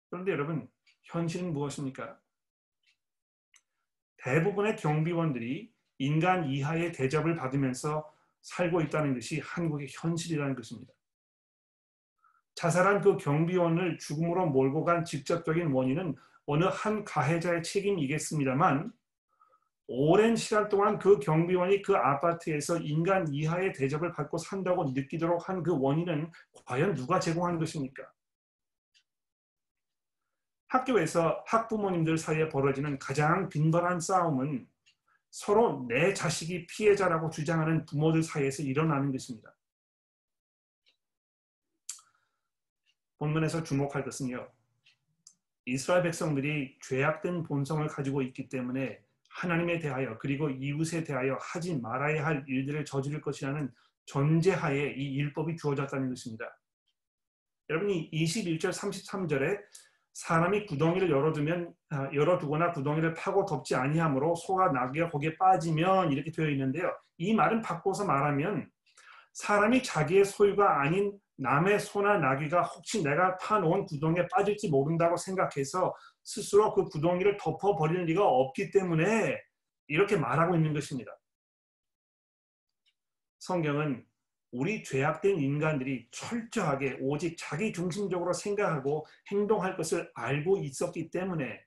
그런데 0.10 0.32
여러분 0.32 0.70
현실은 1.04 1.54
무엇입니까? 1.54 2.20
대부분의 4.18 4.76
경비원들이 4.76 5.74
인간 6.00 6.50
이하의 6.50 6.92
대접을 6.92 7.36
받으면서 7.36 8.12
살고 8.42 8.82
있다는 8.82 9.14
것이 9.14 9.40
한국의 9.40 9.88
현실이라는 9.92 10.56
것입니다. 10.56 10.94
자살한 12.56 13.02
그 13.02 13.18
경비원을 13.18 13.98
죽음으로 13.98 14.48
몰고 14.48 14.86
간 14.86 15.04
직접적인 15.04 15.72
원인은 15.72 16.16
어느 16.46 16.66
한 16.66 17.04
가해자의 17.04 17.64
책임이겠습니다만 17.64 18.92
오랜 19.88 20.36
시간 20.36 20.68
동안 20.68 20.98
그 20.98 21.20
경비원이 21.20 21.82
그 21.84 21.96
아파트에서 21.96 22.78
인간 22.80 23.32
이하의 23.32 23.74
대접을 23.74 24.12
받고 24.14 24.38
산다고 24.38 24.86
느끼도록 24.86 25.48
한 25.48 25.62
그 25.64 25.78
원인은 25.80 26.32
과연 26.66 26.96
누가 26.96 27.20
제공한 27.20 27.58
것입니까? 27.60 28.04
학교에서 30.68 31.44
학부모님들 31.48 32.18
사이에 32.18 32.50
벌어지는 32.50 33.00
가장 33.00 33.48
빈번한 33.50 34.00
싸움은 34.00 34.68
서로 35.30 35.86
내 35.88 36.14
자식이 36.14 36.66
피해자라고 36.68 37.30
주장하는 37.30 37.86
부모들 37.86 38.24
사이에서 38.24 38.64
일어나는 38.64 39.12
것입니다. 39.12 39.56
본문에서 43.18 43.64
주목할 43.64 44.04
것은요. 44.04 44.52
이스라엘 45.66 46.04
백성들이 46.04 46.80
죄악된 46.82 47.44
본성을 47.44 47.86
가지고 47.88 48.22
있기 48.22 48.50
때문에 48.50 49.04
하나님에 49.36 49.80
대하여 49.80 50.18
그리고 50.18 50.50
이웃에 50.50 51.04
대하여 51.04 51.38
하지 51.42 51.78
말아야 51.80 52.26
할 52.26 52.44
일들을 52.48 52.86
저지를 52.86 53.22
것이라는 53.22 53.70
전제하에 54.06 54.94
이 54.96 55.20
율법이 55.20 55.58
주어졌다는 55.58 56.10
것입니다. 56.10 56.46
여러분이 57.70 58.12
21절 58.12 58.70
33절에 58.72 59.60
사람이 60.14 60.66
구덩이를 60.68 61.10
열어두면 61.10 61.74
아, 61.90 62.10
열어두거나 62.14 62.72
구덩이를 62.72 63.14
파고 63.16 63.46
덮지 63.46 63.76
아니하므로 63.76 64.36
소가 64.36 64.72
나귀가 64.72 65.10
거기에 65.10 65.36
빠지면 65.38 66.14
이렇게 66.14 66.32
되어 66.32 66.50
있는데요. 66.52 66.90
이 67.18 67.34
말은 67.34 67.62
바꿔서 67.62 68.06
말하면 68.06 68.70
사람이 69.34 69.84
자기의 69.84 70.24
소유가 70.24 70.82
아닌 70.82 71.12
남의 71.38 71.82
소나 71.82 72.20
나귀가 72.20 72.64
혹시 72.64 73.04
내가 73.04 73.38
파놓은 73.38 73.86
구덩이에 73.86 74.28
빠질지 74.30 74.70
모른다고 74.70 75.18
생각해서 75.18 75.94
스스로 76.26 76.74
그 76.74 76.86
구덩이를 76.86 77.38
덮어버리는 77.38 78.06
리가 78.06 78.28
없기 78.28 78.72
때문에 78.72 79.40
이렇게 79.88 80.18
말하고 80.18 80.56
있는 80.56 80.74
것입니다. 80.74 81.16
성경은 83.40 84.06
우리 84.52 84.84
죄악된 84.84 85.40
인간들이 85.40 86.08
철저하게 86.12 86.98
오직 87.02 87.36
자기 87.38 87.72
중심적으로 87.72 88.34
생각하고 88.34 89.06
행동할 89.32 89.78
것을 89.78 90.12
알고 90.16 90.58
있었기 90.58 91.12
때문에 91.12 91.64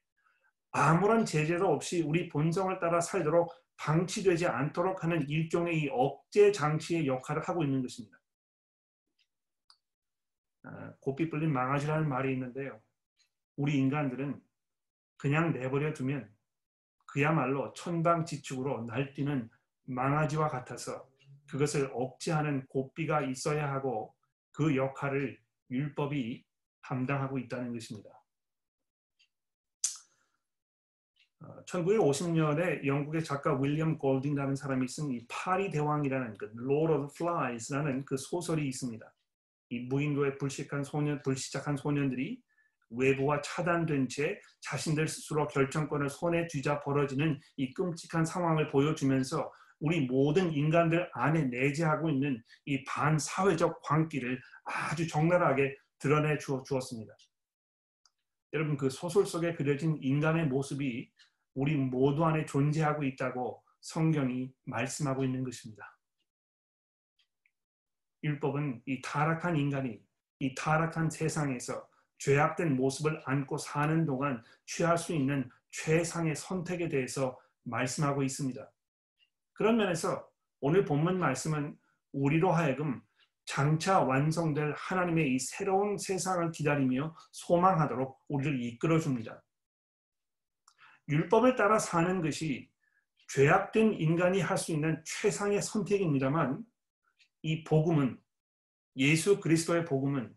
아무런 0.73 1.25
제재도 1.25 1.67
없이 1.67 2.03
우리 2.03 2.29
본성을 2.29 2.77
따라 2.81 3.01
살도록 3.01 3.53
방치되지 3.77 4.47
않도록 4.47 5.05
하는 5.05 5.29
일종의 5.29 5.79
이 5.79 5.89
억제 5.93 6.51
장치의 6.51 7.07
역할을 7.07 7.43
하고 7.43 7.63
있는 7.63 7.81
것입니다. 7.81 8.19
아, 10.65 10.93
고삐 11.01 11.31
불린 11.31 11.53
망아지라는 11.53 12.09
말이 12.09 12.33
있는데요. 12.33 12.81
우리 13.57 13.77
인간들은 13.77 14.41
그냥 15.19 15.53
내버려 15.53 15.93
두면 15.93 16.33
그야말로 17.07 17.73
천방지축으로 17.75 18.85
날뛰는 18.85 19.51
망아지와 19.85 20.49
같아서 20.49 21.09
그것을 21.51 21.91
억제하는 21.93 22.67
고삐가 22.67 23.23
있어야 23.23 23.71
하고 23.71 24.15
그 24.53 24.77
역할을 24.77 25.39
율법이 25.71 26.45
담당하고 26.83 27.39
있다는 27.39 27.73
것입니다. 27.73 28.11
1950년에 31.67 32.83
어, 32.83 32.87
영국의 32.87 33.23
작가 33.23 33.55
윌리엄 33.55 33.99
골딩이라는 33.99 34.57
사람이 34.57 34.89
쓴 34.89 35.11
이 35.11 35.25
파리 35.29 35.71
대왕이라는 35.71 36.37
그 36.37 36.53
Lord 36.59 36.95
of 36.95 37.13
Flies라는 37.15 38.05
그 38.05 38.17
소설이 38.17 38.67
있습니다. 38.69 39.15
이 39.71 39.81
무인도에 39.81 40.39
불식한 40.39 40.83
소년, 40.83 41.23
불시착한 41.23 41.77
소년들이 41.77 42.43
외부와 42.91 43.41
차단된 43.43 44.09
채 44.09 44.41
자신들 44.61 45.09
스스로 45.09 45.47
결정권을 45.49 46.09
손에 46.09 46.47
쥐자 46.47 46.81
벌어지는 46.81 47.41
이 47.57 47.73
끔찍한 47.75 48.25
상황을 48.25 48.69
보여주면서 48.69 49.53
우리 49.81 50.07
모든 50.07 50.53
인간들 50.53 51.09
안에 51.13 51.45
내재하고 51.45 52.11
있는 52.11 52.43
이 52.65 52.83
반사회적 52.85 53.83
광기를 53.83 54.41
아주 54.65 55.07
적나라하게 55.07 55.77
드러내 55.99 56.37
주었습니다. 56.39 57.15
여러분 58.55 58.77
그 58.77 58.89
소설 58.91 59.27
속에 59.27 59.55
그려진 59.55 59.99
인간의 60.01 60.47
모습이 60.47 61.11
우리 61.55 61.77
모두 61.77 62.25
안에 62.25 62.47
존재하고 62.47 63.05
있다고 63.05 63.63
성경이 63.81 64.53
말씀하고 64.65 65.25
있는 65.25 65.45
것입니다. 65.45 65.97
율법은 68.25 68.83
이 68.87 69.01
타락한 69.03 69.57
인간이 69.57 70.01
이 70.41 70.55
타락한 70.55 71.11
세상에서 71.11 71.88
죄악된 72.19 72.77
모습을 72.77 73.21
안고 73.25 73.59
사는 73.59 74.05
동안 74.05 74.43
취할 74.67 74.99
수 74.99 75.15
있는 75.15 75.49
최상의 75.71 76.35
선택에 76.35 76.89
대해서 76.89 77.39
말씀하고 77.65 78.23
있습니다. 78.23 78.71
그런 79.53 79.77
면에서 79.77 80.29
오늘 80.61 80.85
본문 80.85 81.19
말씀은 81.19 81.77
우리로 82.13 82.53
하여금 82.53 83.03
장차 83.45 84.01
완성될 84.01 84.75
하나님의 84.77 85.35
이 85.35 85.39
새로운 85.39 85.97
세상을 85.97 86.51
기다리며 86.51 87.15
소망하도록 87.33 88.21
우리를 88.29 88.63
이끌어 88.63 88.99
줍니다. 88.99 89.43
율법을 91.09 91.57
따라 91.57 91.79
사는 91.79 92.21
것이 92.21 92.71
죄악된 93.29 93.95
인간이 93.95 94.41
할 94.41 94.59
수 94.59 94.73
있는 94.73 95.03
최상의 95.05 95.63
선택입니다만 95.63 96.63
이 97.43 97.65
복음은 97.65 98.21
예수 98.97 99.41
그리스도의 99.41 99.85
복음은 99.85 100.35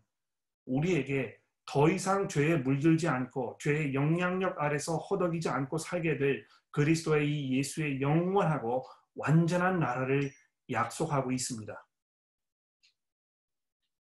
우리에게 0.66 1.41
더 1.66 1.88
이상 1.88 2.28
죄에 2.28 2.56
물들지 2.58 3.08
않고 3.08 3.58
죄의 3.60 3.94
영향력 3.94 4.60
아래서 4.60 4.96
허덕이지 4.96 5.48
않고 5.48 5.78
살게 5.78 6.18
될 6.18 6.46
그리스도의 6.70 7.28
이 7.28 7.58
예수의 7.58 8.00
영원하고 8.00 8.84
완전한 9.14 9.78
나라를 9.78 10.30
약속하고 10.70 11.32
있습니다. 11.32 11.86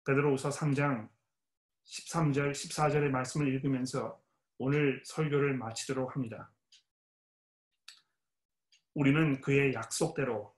베드로우서 0.05 0.49
3장 0.49 1.09
13절 1.85 2.51
14절의 2.51 3.09
말씀을 3.09 3.47
읽으면서 3.53 4.21
오늘 4.57 5.01
설교를 5.05 5.57
마치도록 5.57 6.15
합니다. 6.15 6.51
우리는 8.93 9.41
그의 9.41 9.73
약속대로 9.73 10.55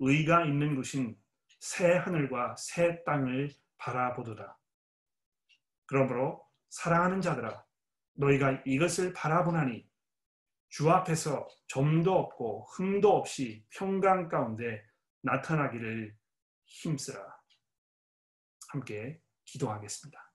의가 0.00 0.44
있는 0.44 0.74
곳인 0.74 1.16
새 1.60 1.96
하늘과 1.96 2.56
새 2.56 3.02
땅을 3.04 3.50
바라보도다. 3.76 4.57
그러므로 5.88 6.46
사랑하는 6.68 7.20
자들아 7.22 7.64
너희가 8.14 8.62
이것을 8.66 9.14
바라보나니 9.14 9.88
주 10.68 10.90
앞에서 10.90 11.48
점도 11.66 12.12
없고 12.12 12.66
흠도 12.76 13.10
없이 13.10 13.64
평강 13.70 14.28
가운데 14.28 14.84
나타나기를 15.22 16.14
힘쓰라. 16.66 17.38
함께 18.68 19.22
기도하겠습니다. 19.46 20.32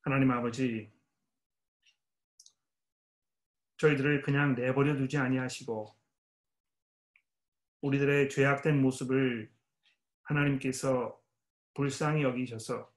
하나님 0.00 0.30
아버지 0.30 0.90
저희들을 3.76 4.22
그냥 4.22 4.54
내버려 4.54 4.96
두지 4.96 5.18
아니하시고 5.18 5.94
우리들의 7.82 8.30
죄악된 8.30 8.80
모습을 8.80 9.52
하나님께서 10.22 11.22
불쌍히 11.74 12.22
여기셔서 12.22 12.92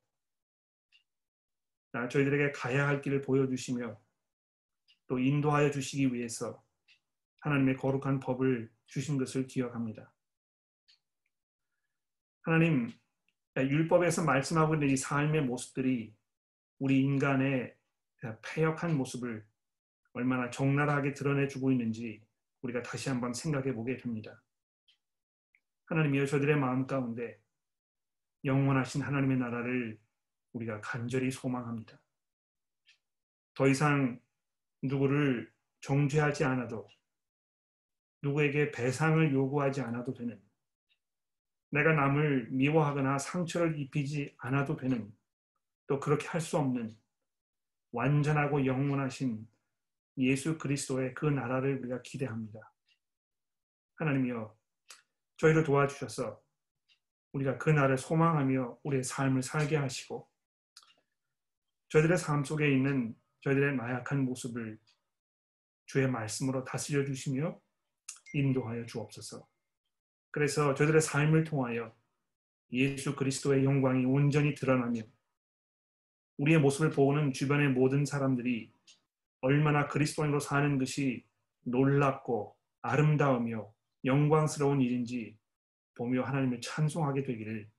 저희들에게 2.11 2.51
가야 2.51 2.87
할 2.87 3.01
길을 3.01 3.21
보여주시며 3.21 3.99
또 5.07 5.19
인도하여 5.19 5.71
주시기 5.71 6.13
위해서 6.13 6.63
하나님의 7.41 7.77
거룩한 7.77 8.19
법을 8.19 8.71
주신 8.85 9.17
것을 9.17 9.47
기억합니다. 9.47 10.13
하나님, 12.41 12.91
율법에서 13.55 14.23
말씀하고 14.23 14.75
있는 14.75 14.89
이 14.89 14.97
삶의 14.97 15.43
모습들이 15.43 16.15
우리 16.79 17.01
인간의 17.01 17.75
폐역한 18.43 18.95
모습을 18.95 19.45
얼마나 20.13 20.49
적나라하게 20.49 21.13
드러내주고 21.13 21.71
있는지 21.71 22.23
우리가 22.61 22.83
다시 22.83 23.09
한번 23.09 23.33
생각해 23.33 23.73
보게 23.73 23.97
됩니다. 23.97 24.43
하나님이여 25.85 26.25
저들의 26.25 26.57
마음 26.57 26.85
가운데 26.85 27.39
영원하신 28.43 29.01
하나님의 29.01 29.37
나라를 29.37 29.99
우리가 30.53 30.81
간절히 30.81 31.31
소망합니다. 31.31 31.99
더 33.53 33.67
이상 33.67 34.19
누구를 34.83 35.51
정죄하지 35.81 36.43
않아도 36.43 36.87
누구에게 38.21 38.71
배상을 38.71 39.33
요구하지 39.33 39.81
않아도 39.81 40.13
되는 40.13 40.41
내가 41.69 41.93
남을 41.93 42.49
미워하거나 42.51 43.17
상처를 43.19 43.77
입히지 43.79 44.35
않아도 44.37 44.77
되는 44.77 45.13
또 45.87 45.99
그렇게 45.99 46.27
할 46.27 46.41
수 46.41 46.57
없는 46.57 46.95
완전하고 47.91 48.65
영원하신 48.65 49.47
예수 50.17 50.57
그리스도의 50.57 51.13
그 51.13 51.25
나라를 51.25 51.79
우리가 51.79 52.01
기대합니다. 52.01 52.73
하나님이여 53.95 54.55
저희를 55.37 55.63
도와주셔서 55.63 56.41
우리가 57.37 57.57
그 57.57 57.69
날을 57.69 57.97
소망하며 57.97 58.79
우리의 58.83 59.03
삶을 59.03 59.43
살게 59.43 59.77
하시고 59.77 60.27
저희들의 61.89 62.17
삶 62.17 62.43
속에 62.43 62.71
있는 62.71 63.15
저희들의 63.41 63.75
나약한 63.75 64.25
모습을 64.25 64.79
주의 65.85 66.09
말씀으로 66.09 66.63
다스려 66.65 67.05
주시며 67.05 67.59
인도하여 68.33 68.85
주옵소서. 68.85 69.47
그래서 70.31 70.73
저희들의 70.73 71.01
삶을 71.01 71.43
통하여 71.45 71.95
예수 72.71 73.15
그리스도의 73.15 73.63
영광이 73.63 74.05
온전히 74.05 74.53
드러나며 74.53 75.01
우리의 76.37 76.59
모습을 76.59 76.89
보는 76.89 77.31
주변의 77.31 77.69
모든 77.69 78.05
사람들이 78.05 78.71
얼마나 79.41 79.87
그리스도인으로 79.87 80.39
사는 80.39 80.77
것이 80.77 81.23
놀랍고 81.63 82.55
아름다우며 82.81 83.71
영광스러운 84.03 84.81
일인지 84.81 85.37
보며 85.97 86.23
하나님을 86.23 86.61
찬송하게 86.61 87.23
되기를 87.23 87.69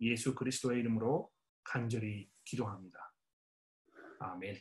예수 0.00 0.34
그리스도의 0.34 0.80
이름으로 0.80 1.30
간절히 1.64 2.28
기도합니다. 2.44 3.14
아멘. 4.20 4.60